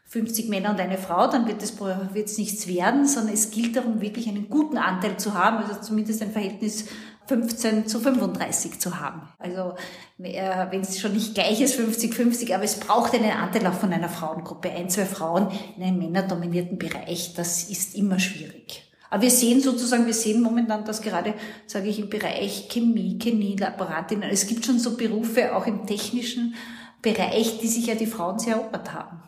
50 0.10 0.50
Männer 0.50 0.72
und 0.72 0.80
eine 0.80 0.98
Frau, 0.98 1.28
dann 1.28 1.48
wird 1.48 1.62
es 1.62 1.80
wird's 1.80 2.38
nichts 2.40 2.68
werden, 2.68 3.06
sondern 3.06 3.34
es 3.34 3.52
gilt 3.52 3.76
darum, 3.76 4.02
wirklich 4.02 4.28
einen 4.28 4.50
guten 4.50 4.78
Anteil 4.78 5.18
zu 5.18 5.36
haben, 5.36 5.58
also 5.58 5.80
zumindest 5.80 6.24
ein 6.24 6.32
Verhältnis 6.32 6.88
15 7.30 7.88
zu 7.88 8.00
35 8.00 8.80
zu 8.80 9.00
haben. 9.00 9.22
Also 9.38 9.76
wenn 10.18 10.82
es 10.82 11.00
schon 11.00 11.14
nicht 11.14 11.36
gleich 11.36 11.62
ist, 11.62 11.80
50-50, 11.80 12.56
aber 12.56 12.64
es 12.64 12.80
braucht 12.80 13.14
einen 13.14 13.32
Anteil 13.32 13.68
auch 13.68 13.74
von 13.74 13.94
einer 13.94 14.10
Frauengruppe. 14.10 14.72
Ein, 14.72 14.90
zwei 14.90 15.06
Frauen 15.06 15.50
in 15.78 15.84
einem 15.84 16.00
männerdominierten 16.00 16.80
Bereich, 16.80 17.36
das 17.36 17.70
ist 17.70 17.96
immer 17.96 18.20
schwierig. 18.20 18.84
Aber 19.12 19.22
wir 19.22 19.32
sehen 19.32 19.62
sozusagen, 19.62 20.08
wir 20.08 20.14
sehen 20.14 20.42
momentan, 20.42 20.86
dass 20.86 21.02
gerade, 21.02 21.36
sage 21.68 21.88
ich, 21.88 22.00
im 22.00 22.10
Bereich 22.10 22.68
Chemie, 22.70 23.20
Chemie, 23.20 23.56
Laborantinnen, 23.56 24.30
es 24.30 24.48
gibt 24.48 24.66
schon 24.66 24.80
so 24.80 24.98
Berufe 24.98 25.56
auch 25.56 25.68
im 25.68 25.86
technischen 25.86 26.56
Bereich, 27.02 27.60
die 27.60 27.68
sich 27.68 27.86
ja 27.86 27.96
die 27.96 28.08
Frauen 28.08 28.40
sehr 28.40 28.56
erobert 28.56 28.92
haben. 28.92 29.22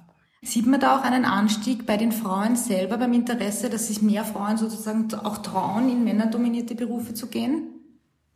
Sieht 0.44 0.66
man 0.66 0.80
da 0.80 0.98
auch 0.98 1.04
einen 1.04 1.26
Anstieg 1.26 1.86
bei 1.86 1.98
den 1.98 2.12
Frauen 2.12 2.56
selber 2.56 2.98
beim 2.98 3.14
Interesse, 3.14 3.70
dass 3.70 3.88
sich 3.88 4.02
mehr 4.02 4.26
Frauen 4.26 4.58
sozusagen 4.58 5.08
auch 5.24 5.38
trauen, 5.38 5.88
in 5.88 6.04
männerdominierte 6.04 6.74
Berufe 6.74 7.14
zu 7.14 7.28
gehen? 7.28 7.71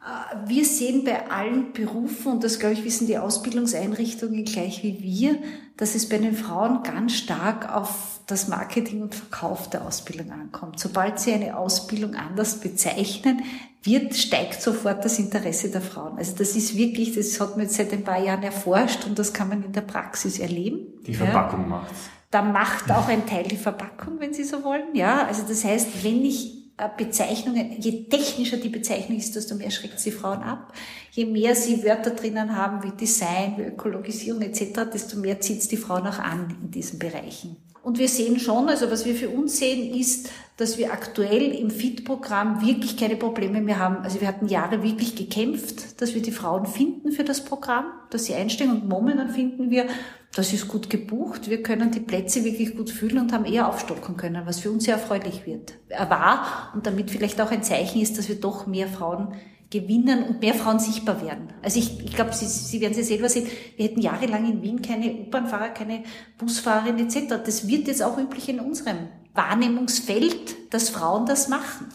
Äh, 0.05 0.47
wir 0.47 0.65
sehen 0.65 1.03
bei 1.03 1.29
allen 1.29 1.73
Berufen, 1.73 2.33
und 2.33 2.43
das 2.43 2.59
glaube 2.59 2.75
ich 2.75 2.83
wissen 2.83 3.07
die 3.07 3.17
Ausbildungseinrichtungen 3.17 4.45
gleich 4.45 4.83
wie 4.83 5.01
wir, 5.01 5.37
dass 5.77 5.95
es 5.95 6.07
bei 6.07 6.17
den 6.19 6.35
Frauen 6.35 6.83
ganz 6.83 7.13
stark 7.13 7.73
auf 7.73 8.19
das 8.27 8.47
Marketing 8.47 9.01
und 9.01 9.13
Verkauf 9.13 9.69
der 9.69 9.85
Ausbildung 9.85 10.31
ankommt. 10.31 10.79
Sobald 10.79 11.19
sie 11.19 11.33
eine 11.33 11.57
Ausbildung 11.57 12.15
anders 12.15 12.59
bezeichnen, 12.59 13.41
wird, 13.83 14.15
steigt 14.15 14.61
sofort 14.61 15.05
das 15.05 15.19
Interesse 15.19 15.69
der 15.69 15.81
Frauen. 15.81 16.17
Also 16.17 16.35
das 16.35 16.55
ist 16.55 16.75
wirklich, 16.75 17.13
das 17.13 17.39
hat 17.39 17.51
man 17.51 17.65
jetzt 17.65 17.75
seit 17.75 17.93
ein 17.93 18.03
paar 18.03 18.19
Jahren 18.19 18.41
erforscht 18.41 19.05
und 19.05 19.19
das 19.19 19.31
kann 19.31 19.49
man 19.49 19.63
in 19.63 19.73
der 19.73 19.81
Praxis 19.81 20.39
erleben. 20.39 20.87
Die 21.05 21.13
Verpackung 21.13 21.61
ja. 21.61 21.67
macht's. 21.67 22.09
Da 22.31 22.41
macht 22.41 22.91
auch 22.91 23.07
ein 23.07 23.27
Teil 23.27 23.43
die 23.43 23.57
Verpackung, 23.57 24.19
wenn 24.19 24.33
Sie 24.33 24.43
so 24.43 24.63
wollen. 24.63 24.93
Ja, 24.93 25.25
also 25.27 25.43
das 25.47 25.63
heißt, 25.63 26.03
wenn 26.03 26.25
ich 26.25 26.64
Bezeichnungen, 26.97 27.79
je 27.79 28.03
technischer 28.03 28.57
die 28.57 28.69
Bezeichnung 28.69 29.17
ist, 29.17 29.35
desto 29.35 29.55
mehr 29.55 29.71
schreckt 29.71 29.99
sie 29.99 30.11
Frauen 30.11 30.43
ab. 30.43 30.73
Je 31.11 31.25
mehr 31.25 31.55
sie 31.55 31.83
Wörter 31.83 32.11
drinnen 32.11 32.53
haben 32.53 32.83
wie 32.83 32.95
Design, 32.95 33.55
wie 33.57 33.63
Ökologisierung 33.63 34.41
etc., 34.41 34.81
desto 34.91 35.17
mehr 35.17 35.39
zieht 35.39 35.59
es 35.59 35.69
die 35.69 35.77
Frauen 35.77 36.05
auch 36.05 36.19
an 36.19 36.57
in 36.61 36.71
diesen 36.71 36.99
Bereichen. 36.99 37.55
Und 37.85 37.99
wir 37.99 38.07
sehen 38.09 38.39
schon, 38.39 38.67
also 38.67 38.89
was 38.89 39.05
wir 39.05 39.13
für 39.13 39.29
uns 39.29 39.57
sehen, 39.59 39.93
ist, 39.93 40.31
dass 40.57 40.79
wir 40.79 40.91
aktuell 40.91 41.53
im 41.53 41.69
FIT-Programm 41.69 42.65
wirklich 42.65 42.97
keine 42.97 43.15
Probleme 43.15 43.61
mehr 43.61 43.77
haben. 43.77 43.97
Also 43.97 44.21
wir 44.21 44.27
hatten 44.27 44.47
Jahre 44.47 44.81
wirklich 44.81 45.15
gekämpft, 45.15 46.01
dass 46.01 46.15
wir 46.15 46.23
die 46.23 46.31
Frauen 46.31 46.65
finden 46.65 47.11
für 47.11 47.23
das 47.23 47.45
Programm, 47.45 47.85
dass 48.09 48.25
sie 48.25 48.33
einsteigen. 48.33 48.73
Und 48.73 48.89
momentan 48.89 49.29
finden 49.29 49.69
wir, 49.69 49.85
das 50.33 50.51
ist 50.51 50.67
gut 50.67 50.89
gebucht. 50.89 51.47
Wir 51.47 51.61
können 51.61 51.91
die 51.91 51.99
Plätze 51.99 52.43
wirklich 52.43 52.75
gut 52.75 52.89
füllen 52.89 53.19
und 53.19 53.31
haben 53.31 53.45
eher 53.45 53.69
aufstocken 53.69 54.17
können, 54.17 54.47
was 54.47 54.61
für 54.61 54.71
uns 54.71 54.85
sehr 54.85 54.95
erfreulich 54.95 55.45
wird, 55.45 55.73
äh, 55.89 56.09
war 56.09 56.71
und 56.73 56.87
damit 56.87 57.11
vielleicht 57.11 57.39
auch 57.39 57.51
ein 57.51 57.61
Zeichen 57.61 58.01
ist, 58.01 58.17
dass 58.17 58.29
wir 58.29 58.39
doch 58.39 58.65
mehr 58.65 58.87
Frauen 58.87 59.35
gewinnen 59.69 60.23
und 60.23 60.41
mehr 60.41 60.53
Frauen 60.53 60.79
sichtbar 60.79 61.21
werden. 61.21 61.49
Also 61.61 61.79
ich, 61.79 62.03
ich 62.03 62.15
glaube, 62.15 62.33
Sie, 62.33 62.45
Sie 62.45 62.81
werden 62.81 62.93
Sie 62.93 63.03
selber 63.03 63.29
sehen, 63.29 63.47
wir 63.75 63.85
hätten 63.85 64.01
jahrelang 64.01 64.49
in 64.49 64.61
Wien 64.61 64.81
keine 64.81 65.13
U-Bahn-Fahrer, 65.13 65.69
keine 65.69 66.03
Busfahrerin 66.37 66.99
etc. 66.99 67.35
Das 67.43 67.67
wird 67.67 67.87
jetzt 67.87 68.03
auch 68.03 68.17
üblich 68.17 68.49
in 68.49 68.59
unserem 68.59 69.09
Wahrnehmungsfeld, 69.33 70.73
dass 70.73 70.89
Frauen 70.89 71.25
das 71.25 71.49
machen. 71.49 71.87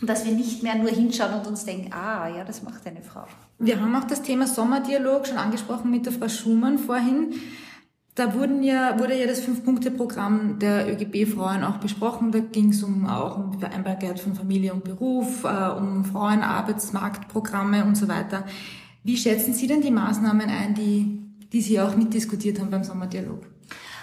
Und 0.00 0.08
dass 0.08 0.24
wir 0.24 0.32
nicht 0.32 0.64
mehr 0.64 0.74
nur 0.74 0.90
hinschauen 0.90 1.34
und 1.34 1.46
uns 1.46 1.64
denken, 1.64 1.92
ah, 1.92 2.28
ja, 2.28 2.44
das 2.44 2.62
macht 2.62 2.84
eine 2.86 3.02
Frau. 3.02 3.24
Wir 3.60 3.80
haben 3.80 3.94
auch 3.94 4.04
das 4.04 4.22
Thema 4.22 4.48
Sommerdialog 4.48 5.28
schon 5.28 5.36
angesprochen 5.36 5.90
mit 5.92 6.06
der 6.06 6.12
Frau 6.12 6.28
Schumann 6.28 6.78
vorhin. 6.78 7.34
Da 8.14 8.34
wurden 8.34 8.62
ja, 8.62 8.98
wurde 8.98 9.18
ja 9.18 9.26
das 9.26 9.40
Fünf-Punkte-Programm 9.40 10.58
der 10.58 10.86
ÖGB-Frauen 10.92 11.64
auch 11.64 11.78
besprochen. 11.78 12.30
Da 12.30 12.40
ging 12.40 12.68
es 12.68 12.82
um, 12.82 13.06
auch 13.06 13.38
um 13.38 13.58
Vereinbarkeit 13.58 14.20
von 14.20 14.34
Familie 14.34 14.74
und 14.74 14.84
Beruf, 14.84 15.44
äh, 15.44 15.68
um 15.70 16.04
Frauenarbeitsmarktprogramme 16.04 17.86
und 17.86 17.96
so 17.96 18.08
weiter. 18.08 18.44
Wie 19.02 19.16
schätzen 19.16 19.54
Sie 19.54 19.66
denn 19.66 19.80
die 19.80 19.90
Maßnahmen 19.90 20.48
ein, 20.50 20.74
die, 20.74 21.22
die 21.52 21.62
Sie 21.62 21.80
auch 21.80 21.96
mitdiskutiert 21.96 22.60
haben 22.60 22.70
beim 22.70 22.84
Sommerdialog? 22.84 23.51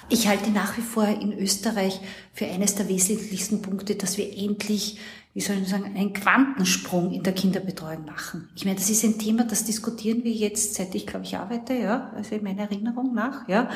Ich 0.10 0.28
halte 0.28 0.50
nach 0.50 0.78
wie 0.78 0.82
vor 0.82 1.08
in 1.08 1.38
Österreich 1.38 2.00
für 2.34 2.46
eines 2.46 2.76
der 2.76 2.88
wesentlichsten 2.90 3.62
Punkte, 3.62 3.96
dass 3.96 4.18
wir 4.18 4.36
endlich 4.38 5.00
wie 5.34 5.42
soll 5.42 5.58
ich 5.62 5.70
sagen, 5.70 5.86
einen 5.86 6.12
Quantensprung 6.12 7.14
in 7.14 7.22
der 7.22 7.34
Kinderbetreuung 7.34 8.04
machen. 8.04 8.50
Ich 8.56 8.66
meine, 8.66 8.78
das 8.78 8.90
ist 8.90 9.04
ein 9.04 9.20
Thema, 9.20 9.44
das 9.44 9.64
diskutieren 9.64 10.24
wir 10.24 10.32
jetzt, 10.32 10.74
seit 10.74 10.96
ich, 10.96 11.06
glaube 11.06 11.24
ich, 11.24 11.38
arbeite, 11.38 11.76
ja, 11.76 12.12
also 12.16 12.36
in 12.36 12.44
meiner 12.44 12.64
Erinnerung 12.64 13.14
nach, 13.14 13.48
ja. 13.48 13.70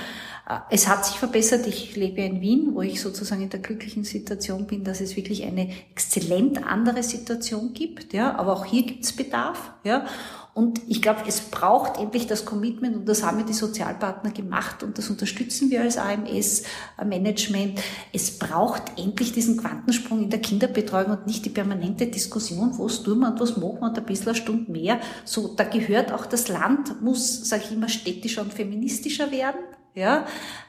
Äh, 0.50 0.60
es 0.72 0.88
hat 0.88 1.06
sich 1.06 1.16
verbessert. 1.16 1.68
Ich 1.68 1.96
lebe 1.96 2.22
in 2.22 2.42
Wien, 2.42 2.72
wo 2.74 2.82
ich 2.82 3.00
sozusagen 3.00 3.44
in 3.44 3.50
der 3.50 3.60
glücklichen 3.60 4.04
Situation 4.04 4.66
bin, 4.66 4.84
dass 4.84 5.00
es 5.00 5.16
wirklich 5.16 5.44
eine 5.44 5.70
exzellent 5.92 6.66
andere 6.66 7.04
Situation 7.04 7.74
gibt, 7.74 8.14
ja. 8.14 8.36
Aber 8.36 8.54
auch 8.54 8.66
hier 8.66 8.84
gibt 8.84 9.06
es 9.06 9.14
Bedarf, 9.14 9.74
ja. 9.84 10.08
Und 10.54 10.82
ich 10.88 11.02
glaube, 11.02 11.22
es 11.28 11.42
braucht 11.42 12.00
endlich 12.00 12.28
das 12.28 12.46
Commitment 12.46 12.96
und 12.96 13.10
das 13.10 13.24
haben 13.24 13.40
wir 13.40 13.46
die 13.46 13.54
Sozialpartner 13.54 14.30
gemacht 14.30 14.84
und 14.84 15.00
das 15.00 15.10
unterstützen 15.10 15.72
wir 15.72 15.82
als 15.82 15.98
AMS-Management. 15.98 17.82
Es 18.14 18.38
braucht 18.38 18.84
endlich 19.00 19.34
diesen 19.34 19.58
Quantensprung 19.58 20.22
in 20.22 20.30
der 20.30 20.42
Kinderbetreuung 20.42 21.12
und 21.12 21.26
nicht 21.26 21.44
die 21.44 21.50
permanente 21.50 22.06
Diskussion, 22.06 22.78
was 22.78 23.02
tun 23.02 23.22
wir 23.22 23.30
und 23.30 23.40
was 23.40 23.58
machen 23.58 23.80
wir 23.80 23.88
und 23.88 23.98
ein 23.98 24.06
bisschen 24.06 24.28
eine 24.28 24.36
Stunde 24.36 24.72
mehr. 24.72 25.00
So, 25.26 25.56
da 25.56 25.64
gehört 25.64 26.12
auch 26.12 26.28
das 26.28 26.48
Land, 26.50 27.02
muss, 27.02 27.50
sage 27.50 27.64
ich 27.66 27.72
immer, 27.72 27.90
städtischer 27.90 28.44
und 28.44 28.54
feministischer 28.54 29.32
werden. 29.32 29.62
Ja, 29.96 30.26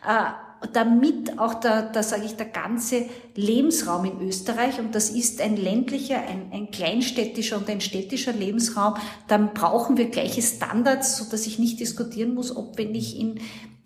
äh, 0.07 0.31
damit 0.73 1.39
auch 1.39 1.55
der, 1.55 1.83
der 1.83 2.03
sage 2.03 2.25
ich, 2.25 2.37
der 2.37 2.47
ganze 2.47 3.07
Lebensraum 3.35 4.05
in 4.05 4.21
Österreich, 4.21 4.79
und 4.79 4.95
das 4.95 5.11
ist 5.11 5.41
ein 5.41 5.57
ländlicher, 5.57 6.19
ein, 6.19 6.51
ein 6.53 6.71
kleinstädtischer 6.71 7.59
und 7.59 7.69
ein 7.69 7.81
städtischer 7.81 8.33
Lebensraum, 8.33 8.95
dann 9.29 9.55
brauchen 9.55 9.97
wir 9.97 10.11
gleiche 10.11 10.43
Standards, 10.43 11.19
so 11.19 11.25
dass 11.31 11.47
ich 11.47 11.59
nicht 11.59 11.81
diskutieren 11.81 12.35
muss, 12.35 12.55
ob 12.57 12.79
wenn 12.79 12.95
ich 12.95 13.19
in 13.19 13.41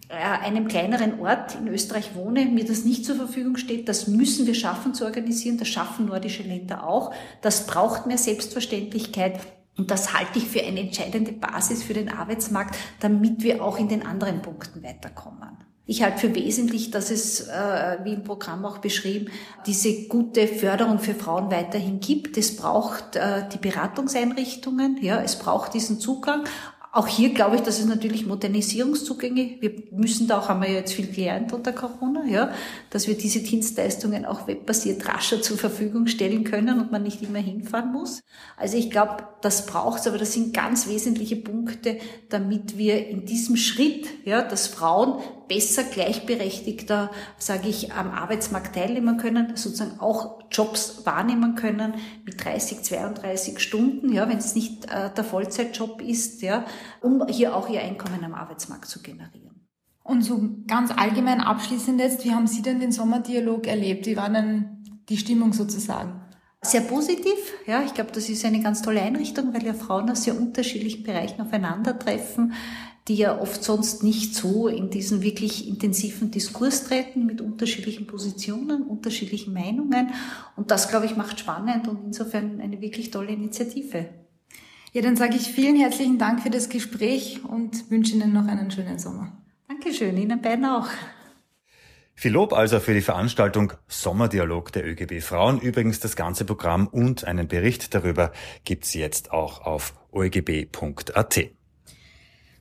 äh, 0.09 0.14
einem 0.14 0.68
kleineren 0.68 1.20
Ort 1.20 1.54
in 1.54 1.68
Österreich 1.68 2.14
wohne, 2.14 2.46
mir 2.46 2.64
das 2.64 2.85
nicht 2.85 3.04
zur 3.04 3.16
Verfügung 3.16 3.57
steht. 3.57 3.88
Das 3.88 4.07
müssen 4.07 4.46
wir 4.46 4.54
schaffen 4.54 4.94
zu 4.94 5.04
organisieren. 5.04 5.59
Das 5.59 5.68
schaffen 5.68 6.07
nordische 6.07 6.42
Länder 6.42 6.87
auch. 6.87 7.12
Das 7.42 7.66
braucht 7.66 8.07
mehr 8.07 8.18
Selbstverständlichkeit. 8.18 9.38
Und 9.76 9.90
das 9.90 10.14
halte 10.14 10.38
ich 10.38 10.48
für 10.48 10.64
eine 10.64 10.81
entscheidende 10.81 11.33
Basis 11.33 11.83
für 11.83 11.94
den 11.94 12.09
Arbeitsmarkt, 12.09 12.76
damit 13.00 13.42
wir 13.42 13.62
auch 13.62 13.78
in 13.78 13.88
den 13.88 14.04
anderen 14.04 14.42
Punkten 14.42 14.83
weiterkommen. 14.83 15.67
Ich 15.88 16.03
halte 16.03 16.18
für 16.18 16.35
wesentlich, 16.35 16.90
dass 16.90 17.11
es, 17.11 17.48
äh, 17.48 17.96
wie 18.05 18.12
im 18.12 18.22
Programm 18.22 18.64
auch 18.66 18.79
beschrieben, 18.79 19.33
diese 19.66 20.07
gute 20.07 20.46
Förderung 20.46 20.98
für 20.98 21.14
Frauen 21.14 21.51
weiterhin 21.51 21.98
gibt. 21.98 22.37
Es 22.37 22.55
braucht 22.55 23.16
äh, 23.16 23.48
die 23.53 23.59
Beratungseinrichtungen, 23.59 25.03
ja, 25.03 25.22
es 25.22 25.37
braucht 25.37 25.72
diesen 25.72 25.98
Zugang 25.98 26.44
auch 26.90 27.07
hier 27.07 27.35
glaube 27.35 27.57
ich, 27.57 27.62
dass 27.62 27.79
es 27.79 27.87
natürlich 27.87 28.27
Modernisierungszugänge. 28.27 29.59
Wir 29.61 29.72
müssen 29.92 30.27
da 30.27 30.38
auch, 30.38 30.48
haben 30.48 30.62
wir 30.62 30.70
ja 30.70 30.79
jetzt 30.79 30.94
viel 30.94 31.07
gelernt 31.07 31.53
unter 31.53 31.72
Corona, 31.72 32.24
ja, 32.24 32.51
dass 32.90 33.07
wir 33.07 33.16
diese 33.16 33.40
Dienstleistungen 33.40 34.24
auch 34.24 34.48
webbasiert 34.48 35.07
rascher 35.07 35.42
zur 35.42 35.59
Verfügung 35.59 36.07
stellen 36.07 36.44
können 36.44 36.81
und 36.81 36.90
man 36.90 37.03
nicht 37.03 37.22
immer 37.22 37.38
hinfahren 37.38 37.92
muss. 37.92 38.22
Also 38.57 38.79
ich 38.79 38.90
glaube, 38.90 39.29
das 39.42 39.66
braucht's, 39.66 40.07
aber 40.07 40.18
das 40.18 40.33
sind 40.33 40.55
ganz 40.55 40.88
wesentliche 40.88 41.37
Punkte, 41.37 41.98
damit 42.31 42.79
wir 42.79 43.07
in 43.07 43.27
diesem 43.27 43.57
Schritt, 43.57 44.09
ja, 44.24 44.42
dass 44.42 44.66
Frauen 44.66 45.20
besser 45.48 45.82
gleichberechtigter, 45.82 47.11
sage 47.38 47.68
ich, 47.68 47.92
am 47.92 48.11
Arbeitsmarkt 48.11 48.74
teilnehmen 48.74 49.16
können, 49.16 49.56
sozusagen 49.56 49.98
auch 50.00 50.40
Jobs 50.50 51.04
wahrnehmen 51.04 51.54
können 51.54 51.94
mit 52.24 52.44
30, 52.44 52.82
32 52.82 53.58
Stunden, 53.58 54.12
ja, 54.12 54.28
wenn 54.28 54.38
es 54.38 54.54
nicht 54.54 54.84
äh, 54.87 55.11
der 55.14 55.24
Vollzeitjob 55.24 56.02
ist, 56.02 56.42
ja, 56.42 56.64
um 57.00 57.26
hier 57.28 57.56
auch 57.56 57.68
ihr 57.68 57.80
Einkommen 57.80 58.24
am 58.24 58.34
Arbeitsmarkt 58.34 58.87
zu 58.87 59.02
generieren. 59.02 59.66
Und 60.04 60.22
so 60.22 60.40
ganz 60.66 60.90
allgemein 60.90 61.40
abschließend 61.40 62.00
jetzt, 62.00 62.24
wie 62.24 62.32
haben 62.32 62.46
Sie 62.46 62.62
denn 62.62 62.80
den 62.80 62.92
Sommerdialog 62.92 63.66
erlebt? 63.66 64.06
Wie 64.06 64.16
war 64.16 64.30
denn 64.30 64.82
die 65.08 65.18
Stimmung 65.18 65.52
sozusagen? 65.52 66.22
Sehr 66.62 66.80
positiv, 66.80 67.37
ja. 67.66 67.82
Ich 67.82 67.94
glaube, 67.94 68.11
das 68.12 68.28
ist 68.28 68.44
eine 68.44 68.62
ganz 68.62 68.82
tolle 68.82 69.02
Einrichtung, 69.02 69.54
weil 69.54 69.64
ja 69.64 69.74
Frauen 69.74 70.11
aus 70.11 70.24
sehr 70.24 70.37
unterschiedlichen 70.37 71.04
Bereichen 71.04 71.40
aufeinandertreffen 71.40 72.54
die 73.09 73.16
ja 73.16 73.40
oft 73.40 73.64
sonst 73.64 74.03
nicht 74.03 74.35
so 74.35 74.68
in 74.68 74.90
diesen 74.90 75.23
wirklich 75.23 75.66
intensiven 75.66 76.31
Diskurs 76.31 76.85
treten 76.85 77.25
mit 77.25 77.40
unterschiedlichen 77.40 78.07
Positionen, 78.07 78.83
unterschiedlichen 78.83 79.55
Meinungen. 79.55 80.12
Und 80.57 80.71
das, 80.71 80.88
glaube 80.88 81.07
ich, 81.07 81.16
macht 81.16 81.40
spannend 81.40 81.88
und 81.88 82.05
insofern 82.05 82.61
eine 82.61 82.81
wirklich 82.81 83.11
tolle 83.11 83.33
Initiative. 83.33 84.11
Ja, 84.92 85.03
dann 85.03 85.16
sage 85.16 85.37
ich 85.37 85.49
vielen 85.49 85.77
herzlichen 85.77 86.18
Dank 86.18 86.42
für 86.42 86.51
das 86.51 86.68
Gespräch 86.68 87.40
und 87.44 87.90
wünsche 87.90 88.14
Ihnen 88.14 88.33
noch 88.33 88.47
einen 88.47 88.71
schönen 88.71 88.99
Sommer. 88.99 89.33
Dankeschön, 89.68 90.16
Ihnen 90.16 90.40
beiden 90.40 90.64
auch. 90.64 90.88
Viel 92.14 92.33
Lob 92.33 92.53
also 92.53 92.81
für 92.81 92.94
die 92.94 93.01
Veranstaltung 93.01 93.75
Sommerdialog 93.87 94.73
der 94.73 94.85
ÖGB 94.85 95.23
Frauen. 95.23 95.61
Übrigens 95.61 96.01
das 96.01 96.16
ganze 96.16 96.44
Programm 96.44 96.88
und 96.88 97.25
einen 97.25 97.47
Bericht 97.47 97.94
darüber 97.94 98.33
gibt's 98.64 98.92
jetzt 98.94 99.31
auch 99.31 99.61
auf 99.61 99.94
oegb.at. 100.11 101.58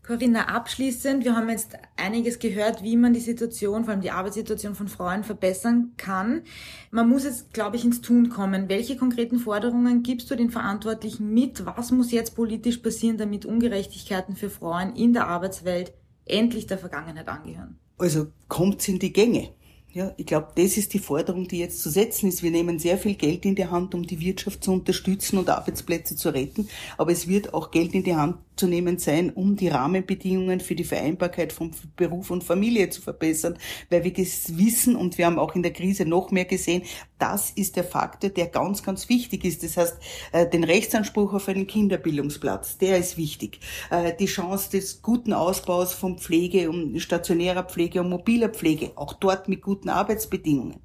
Corinna, 0.07 0.47
abschließend, 0.47 1.25
wir 1.25 1.35
haben 1.35 1.49
jetzt 1.49 1.75
einiges 1.97 2.39
gehört, 2.39 2.81
wie 2.81 2.95
man 2.95 3.11
die 3.11 3.19
Situation, 3.19 3.83
vor 3.83 3.91
allem 3.91 3.99
die 3.99 4.11
Arbeitssituation 4.11 4.73
von 4.73 4.87
Frauen 4.87 5.25
verbessern 5.25 5.91
kann. 5.97 6.43
Man 6.91 7.09
muss 7.09 7.25
jetzt, 7.25 7.51
glaube 7.51 7.75
ich, 7.75 7.83
ins 7.83 7.99
Tun 7.99 8.29
kommen. 8.29 8.69
Welche 8.69 8.95
konkreten 8.95 9.37
Forderungen 9.37 10.03
gibst 10.03 10.31
du 10.31 10.35
den 10.35 10.49
Verantwortlichen 10.49 11.33
mit? 11.33 11.65
Was 11.65 11.91
muss 11.91 12.13
jetzt 12.13 12.35
politisch 12.35 12.77
passieren, 12.77 13.17
damit 13.17 13.45
Ungerechtigkeiten 13.45 14.37
für 14.37 14.49
Frauen 14.49 14.95
in 14.95 15.11
der 15.11 15.27
Arbeitswelt 15.27 15.91
endlich 16.23 16.67
der 16.67 16.77
Vergangenheit 16.77 17.27
angehören? 17.27 17.77
Also 17.97 18.27
kommt's 18.47 18.87
in 18.87 18.99
die 18.99 19.11
Gänge. 19.11 19.49
Ja, 19.91 20.13
ich 20.15 20.25
glaube, 20.25 20.53
das 20.55 20.77
ist 20.77 20.93
die 20.93 20.99
Forderung, 20.99 21.49
die 21.49 21.59
jetzt 21.59 21.81
zu 21.81 21.89
setzen 21.89 22.29
ist. 22.29 22.43
Wir 22.43 22.51
nehmen 22.51 22.79
sehr 22.79 22.97
viel 22.97 23.15
Geld 23.15 23.43
in 23.43 23.55
die 23.55 23.65
Hand, 23.65 23.93
um 23.93 24.03
die 24.03 24.21
Wirtschaft 24.21 24.63
zu 24.63 24.71
unterstützen 24.71 25.37
und 25.37 25.49
Arbeitsplätze 25.49 26.15
zu 26.15 26.29
retten. 26.29 26.69
Aber 26.97 27.11
es 27.11 27.27
wird 27.27 27.53
auch 27.53 27.71
Geld 27.71 27.93
in 27.93 28.03
die 28.03 28.15
Hand 28.15 28.37
zu 28.57 28.67
nehmen 28.67 28.97
sein, 28.97 29.31
um 29.31 29.55
die 29.55 29.69
Rahmenbedingungen 29.69 30.59
für 30.59 30.75
die 30.75 30.83
Vereinbarkeit 30.83 31.53
von 31.53 31.71
Beruf 31.95 32.31
und 32.31 32.43
Familie 32.43 32.89
zu 32.89 33.01
verbessern, 33.01 33.57
weil 33.89 34.03
wir 34.03 34.13
das 34.13 34.57
wissen 34.57 34.95
und 34.95 35.17
wir 35.17 35.25
haben 35.25 35.39
auch 35.39 35.55
in 35.55 35.63
der 35.63 35.73
Krise 35.73 36.05
noch 36.05 36.31
mehr 36.31 36.45
gesehen, 36.45 36.83
das 37.19 37.49
ist 37.51 37.75
der 37.75 37.83
Faktor, 37.83 38.29
der 38.29 38.47
ganz, 38.47 38.83
ganz 38.83 39.09
wichtig 39.09 39.43
ist. 39.43 39.63
Das 39.63 39.77
heißt, 39.77 39.97
äh, 40.31 40.47
den 40.47 40.63
Rechtsanspruch 40.63 41.33
auf 41.33 41.47
einen 41.47 41.65
Kinderbildungsplatz, 41.65 42.77
der 42.77 42.97
ist 42.97 43.17
wichtig. 43.17 43.59
Äh, 43.89 44.13
die 44.19 44.27
Chance 44.27 44.71
des 44.71 45.01
guten 45.01 45.33
Ausbaus 45.33 45.93
von 45.93 46.19
Pflege, 46.19 46.69
um 46.69 46.99
stationärer 46.99 47.63
Pflege 47.63 48.01
und 48.01 48.09
mobiler 48.09 48.49
Pflege, 48.49 48.91
auch 48.95 49.13
dort 49.13 49.49
mit 49.49 49.61
guten 49.61 49.89
Arbeitsbedingungen. 49.89 50.79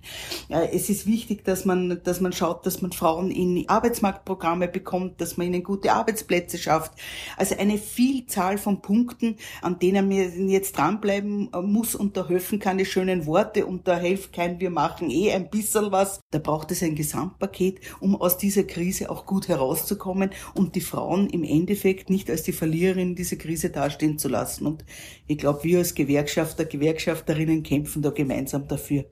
Äh, 0.49 0.69
es 0.73 0.89
ist 0.89 1.07
wichtig, 1.07 1.45
dass 1.45 1.65
man, 1.65 2.01
dass 2.03 2.21
man 2.21 2.33
schaut, 2.33 2.65
dass 2.65 2.81
man 2.81 2.93
Frauen 2.93 3.31
in 3.31 3.69
Arbeitsmarktprogramme 3.69 4.69
bekommt, 4.69 5.21
dass 5.21 5.37
man 5.37 5.49
ihnen 5.49 5.63
gute 5.63 5.93
Arbeitsplätze 5.93 6.57
schafft. 6.57 6.93
Also 7.37 7.55
eine 7.63 7.79
Vielzahl 7.79 8.59
von 8.59 8.83
Punkten, 8.83 9.37
an 9.63 9.79
denen 9.79 10.09
man 10.09 10.49
jetzt 10.49 10.77
dranbleiben 10.77 11.49
äh, 11.53 11.61
muss 11.63 11.95
und 11.95 12.17
da 12.17 12.29
helfen 12.29 12.59
keine 12.59 12.85
schönen 12.85 13.25
Worte 13.27 13.67
und 13.67 13.87
da 13.87 13.99
hilft 13.99 14.33
kein 14.33 14.61
wir 14.61 14.71
machen 14.71 15.11
eh 15.11 15.33
ein 15.33 15.49
bisschen 15.49 15.93
was. 15.93 16.21
Da 16.31 16.39
braucht 16.39 16.73
es 16.73 16.83
ein 16.83 16.97
Gesamtpaket, 16.97 17.81
um 18.01 18.21
aus 18.21 18.37
dieser 18.37 18.65
Krise 18.65 19.11
auch 19.11 19.27
gut 19.27 19.49
herauszukommen 19.49 20.31
und 20.55 20.75
die 20.75 20.81
Frauen 20.81 21.31
im 21.31 21.45
Endeffekt 21.45 22.11
nicht 22.11 22.29
als 22.29 22.43
die 22.43 22.53
Verliererin 22.53 23.15
dieser 23.15 23.37
Krise 23.37 23.71
dastehen 23.71 24.19
zu 24.19 24.29
lassen. 24.29 24.67
Und 24.67 24.85
ich 25.29 25.39
glaube, 25.39 25.63
wir 25.63 25.79
als 25.79 25.95
Gewerkschafter, 25.95 26.65
Gewerkschafterinnen 26.65 27.63
kämpfen 27.63 28.03
da 28.03 28.11
gemeinsam 28.11 28.67
dafür. 28.67 29.05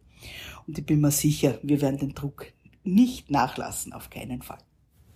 Und 0.67 0.79
ich 0.79 0.85
bin 0.85 1.01
mir 1.01 1.13
sicher, 1.13 1.59
wir 1.63 1.81
werden 1.81 1.99
den 1.99 2.15
Druck 2.15 2.47
nicht 2.83 3.31
nachlassen, 3.31 3.93
auf 3.93 4.11
keinen 4.11 4.43
Fall. 4.43 4.59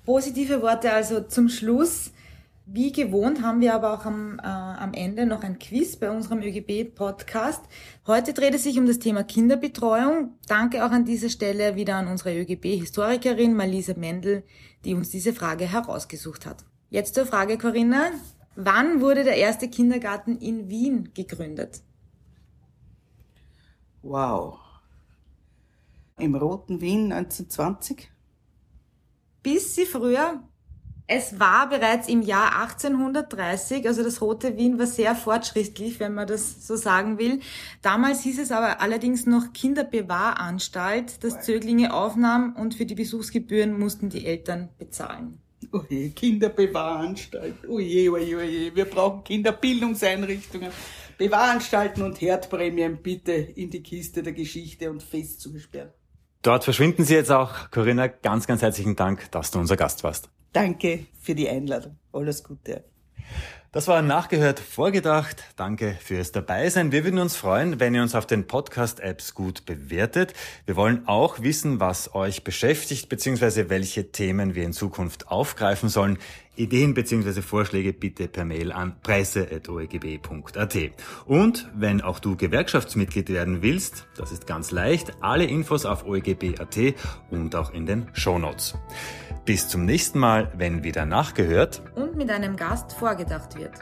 Positive 0.04 0.62
Worte 0.62 0.92
also 0.92 1.22
zum 1.22 1.48
Schluss. 1.48 2.12
Wie 2.66 2.92
gewohnt 2.92 3.42
haben 3.42 3.60
wir 3.60 3.74
aber 3.74 3.92
auch 3.92 4.06
am, 4.06 4.38
äh, 4.38 4.46
am 4.46 4.94
Ende 4.94 5.26
noch 5.26 5.42
ein 5.42 5.58
Quiz 5.58 5.96
bei 5.96 6.10
unserem 6.10 6.40
ÖGB-Podcast. 6.40 7.62
Heute 8.06 8.32
dreht 8.32 8.54
es 8.54 8.62
sich 8.62 8.78
um 8.78 8.86
das 8.86 8.98
Thema 8.98 9.22
Kinderbetreuung. 9.22 10.38
Danke 10.48 10.86
auch 10.86 10.90
an 10.90 11.04
dieser 11.04 11.28
Stelle 11.28 11.76
wieder 11.76 11.96
an 11.96 12.08
unsere 12.08 12.34
ÖGB-Historikerin 12.34 13.54
Malise 13.54 13.98
Mendel, 13.98 14.44
die 14.86 14.94
uns 14.94 15.10
diese 15.10 15.34
Frage 15.34 15.70
herausgesucht 15.70 16.46
hat. 16.46 16.64
Jetzt 16.88 17.14
zur 17.14 17.26
Frage, 17.26 17.58
Corinna. 17.58 18.12
Wann 18.56 19.02
wurde 19.02 19.24
der 19.24 19.36
erste 19.36 19.68
Kindergarten 19.68 20.38
in 20.38 20.70
Wien 20.70 21.10
gegründet? 21.12 21.82
Wow. 24.00 24.58
Im 26.18 26.34
Roten 26.34 26.80
Wien 26.80 27.12
1920? 27.12 28.10
Bisschen 29.42 29.86
früher, 29.86 30.42
es 31.06 31.38
war 31.38 31.68
bereits 31.68 32.08
im 32.08 32.22
Jahr 32.22 32.62
1830, 32.62 33.86
also 33.86 34.02
das 34.02 34.22
Rote 34.22 34.56
Wien 34.56 34.78
war 34.78 34.86
sehr 34.86 35.14
fortschrittlich, 35.14 36.00
wenn 36.00 36.14
man 36.14 36.26
das 36.26 36.66
so 36.66 36.76
sagen 36.76 37.18
will. 37.18 37.40
Damals 37.82 38.22
hieß 38.22 38.38
es 38.38 38.50
aber 38.50 38.80
allerdings 38.80 39.26
noch 39.26 39.52
Kinderbewahranstalt, 39.52 41.22
das 41.22 41.42
Zöglinge 41.42 41.92
aufnahm 41.92 42.56
und 42.56 42.74
für 42.74 42.86
die 42.86 42.94
Besuchsgebühren 42.94 43.78
mussten 43.78 44.08
die 44.08 44.24
Eltern 44.24 44.70
bezahlen. 44.78 45.40
Oje, 45.72 46.10
Kinderbewahranstalt. 46.10 47.68
Oje, 47.68 48.10
oje, 48.10 48.36
oje. 48.36 48.74
Wir 48.74 48.84
brauchen 48.86 49.24
Kinderbildungseinrichtungen. 49.24 50.70
Bewahranstalten 51.18 52.02
und 52.02 52.20
Herdprämien 52.20 53.02
bitte 53.02 53.32
in 53.32 53.70
die 53.70 53.82
Kiste 53.82 54.22
der 54.22 54.32
Geschichte 54.32 54.90
und 54.90 55.02
fest 55.02 55.40
zugesperrt. 55.40 55.92
Dort 56.42 56.64
verschwinden 56.64 57.04
Sie 57.04 57.14
jetzt 57.14 57.30
auch. 57.30 57.70
Corinna, 57.70 58.06
ganz, 58.06 58.46
ganz 58.46 58.62
herzlichen 58.62 58.96
Dank, 58.96 59.30
dass 59.30 59.50
du 59.50 59.58
unser 59.58 59.76
Gast 59.76 60.04
warst. 60.04 60.28
Danke 60.54 61.06
für 61.20 61.34
die 61.34 61.48
Einladung. 61.48 61.96
Alles 62.12 62.44
Gute. 62.44 62.84
Das 63.72 63.88
war 63.88 64.02
nachgehört 64.02 64.60
vorgedacht. 64.60 65.42
Danke 65.56 65.98
fürs 66.00 66.30
Dabeisein. 66.30 66.92
Wir 66.92 67.02
würden 67.02 67.18
uns 67.18 67.34
freuen, 67.34 67.80
wenn 67.80 67.92
ihr 67.92 68.02
uns 68.02 68.14
auf 68.14 68.24
den 68.24 68.46
Podcast-Apps 68.46 69.34
gut 69.34 69.66
bewertet. 69.66 70.32
Wir 70.64 70.76
wollen 70.76 71.08
auch 71.08 71.42
wissen, 71.42 71.80
was 71.80 72.14
euch 72.14 72.44
beschäftigt, 72.44 73.08
beziehungsweise 73.08 73.70
welche 73.70 74.12
Themen 74.12 74.54
wir 74.54 74.62
in 74.62 74.72
Zukunft 74.72 75.26
aufgreifen 75.26 75.88
sollen. 75.88 76.18
Ideen 76.56 76.94
bzw. 76.94 77.42
Vorschläge 77.42 77.92
bitte 77.92 78.28
per 78.28 78.44
Mail 78.44 78.72
an 78.72 78.94
presse.oegb.at. 79.02 80.76
Und 81.26 81.70
wenn 81.74 82.00
auch 82.00 82.18
du 82.18 82.36
Gewerkschaftsmitglied 82.36 83.28
werden 83.30 83.62
willst, 83.62 84.06
das 84.16 84.32
ist 84.32 84.46
ganz 84.46 84.70
leicht, 84.70 85.12
alle 85.20 85.44
Infos 85.44 85.84
auf 85.84 86.06
oegb.at 86.06 86.94
und 87.30 87.56
auch 87.56 87.72
in 87.72 87.86
den 87.86 88.08
Shownotes. 88.12 88.74
Bis 89.44 89.68
zum 89.68 89.84
nächsten 89.84 90.18
Mal, 90.18 90.52
wenn 90.56 90.84
wieder 90.84 91.04
nachgehört 91.06 91.82
und 91.94 92.16
mit 92.16 92.30
einem 92.30 92.56
Gast 92.56 92.92
vorgedacht 92.92 93.58
wird. 93.58 93.72